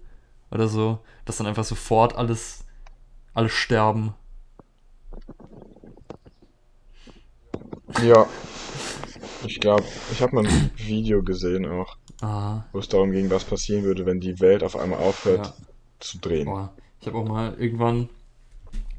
Oder 0.51 0.67
so. 0.67 0.99
Dass 1.25 1.37
dann 1.37 1.47
einfach 1.47 1.63
sofort 1.63 2.15
alles, 2.15 2.65
alle 3.33 3.49
sterben. 3.49 4.13
Ja. 8.03 8.25
Ich 9.45 9.59
glaube, 9.59 9.83
ich 10.11 10.21
habe 10.21 10.35
mal 10.35 10.45
ein 10.45 10.71
Video 10.75 11.23
gesehen 11.23 11.65
auch, 11.65 11.97
Ah. 12.21 12.63
wo 12.71 12.79
es 12.79 12.87
darum 12.87 13.11
ging, 13.11 13.29
was 13.31 13.43
passieren 13.43 13.83
würde, 13.83 14.05
wenn 14.05 14.19
die 14.19 14.39
Welt 14.39 14.63
auf 14.63 14.75
einmal 14.75 14.99
aufhört 14.99 15.47
Ja. 15.47 15.53
zu 15.99 16.19
drehen. 16.19 16.45
Boah, 16.45 16.73
ich 16.99 17.07
habe 17.07 17.17
auch 17.17 17.27
mal 17.27 17.55
irgendwann, 17.57 18.09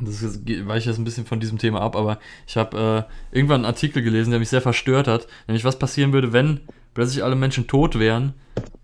das 0.04 0.22
weiche 0.66 0.90
jetzt 0.90 0.98
ein 0.98 1.04
bisschen 1.04 1.26
von 1.26 1.40
diesem 1.40 1.58
Thema 1.58 1.80
ab, 1.80 1.96
aber 1.96 2.18
ich 2.46 2.56
habe 2.56 3.08
äh, 3.32 3.36
irgendwann 3.36 3.60
einen 3.60 3.66
Artikel 3.66 4.02
gelesen, 4.02 4.30
der 4.30 4.40
mich 4.40 4.48
sehr 4.48 4.60
verstört 4.60 5.08
hat, 5.08 5.26
nämlich 5.46 5.64
was 5.64 5.78
passieren 5.78 6.12
würde, 6.12 6.32
wenn 6.32 6.60
plötzlich 6.94 7.24
alle 7.24 7.36
Menschen 7.36 7.66
tot 7.66 7.98
wären 7.98 8.34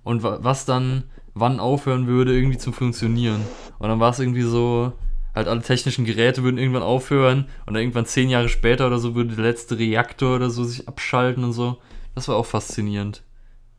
und 0.03 0.23
wa 0.23 0.39
was 0.43 0.65
dann 0.65 1.05
wann 1.35 1.61
aufhören 1.61 2.07
würde, 2.07 2.35
irgendwie 2.35 2.59
zu 2.59 2.73
funktionieren. 2.73 3.41
Und 3.79 3.89
dann 3.89 4.01
war 4.01 4.11
es 4.11 4.19
irgendwie 4.19 4.43
so, 4.43 4.93
halt 5.35 5.49
alle 5.49 5.63
technischen 5.63 6.05
Geräte 6.05 6.43
würden 6.43 6.59
irgendwann 6.59 6.83
aufhören 6.83 7.47
und 7.67 7.75
dann 7.75 7.83
irgendwann 7.83 8.07
zehn 8.07 8.29
Jahre 8.29 8.49
später 8.49 8.87
oder 8.87 8.99
so 8.99 9.15
würde 9.15 9.37
der 9.37 9.45
letzte 9.45 9.79
Reaktor 9.79 10.37
oder 10.37 10.51
so 10.51 10.65
sich 10.65 10.89
abschalten 10.89 11.45
und 11.45 11.53
so. 11.53 11.79
Das 12.15 12.29
war 12.29 12.37
auch 12.37 12.47
faszinierend. 12.47 13.23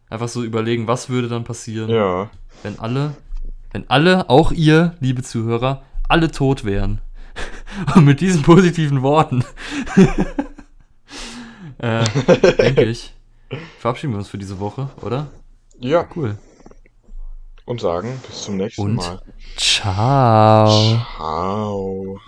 Einfach 0.10 0.30
so 0.30 0.44
überlegen, 0.44 0.88
was 0.88 1.10
würde 1.10 1.28
dann 1.28 1.44
passieren 1.44 1.90
Ja. 1.90 2.30
wenn 2.64 2.80
alle, 2.80 3.16
wenn 3.72 3.90
alle, 3.90 4.30
auch 4.30 4.52
ihr, 4.52 4.96
liebe 5.02 5.22
Zuhörer, 5.22 5.84
alle 6.08 6.32
tot 6.32 6.66
wären. 6.66 7.02
Und 7.96 8.06
mit 8.06 8.22
diesen 8.22 8.42
positiven 8.42 9.02
Worten, 9.02 9.44
äh, 11.78 12.04
denke 12.58 12.84
ich, 12.86 13.14
verabschieden 13.80 14.14
wir 14.14 14.18
uns 14.20 14.30
für 14.30 14.38
diese 14.38 14.60
Woche, 14.60 14.90
oder? 15.02 15.28
Ja. 15.80 16.08
Cool. 16.16 16.38
Und 17.66 17.82
sagen 17.82 18.20
bis 18.28 18.44
zum 18.44 18.58
nächsten 18.58 18.82
Und 18.82 18.96
Mal. 18.96 19.22
ciao. 19.56 21.00
Ciao. 21.18 22.20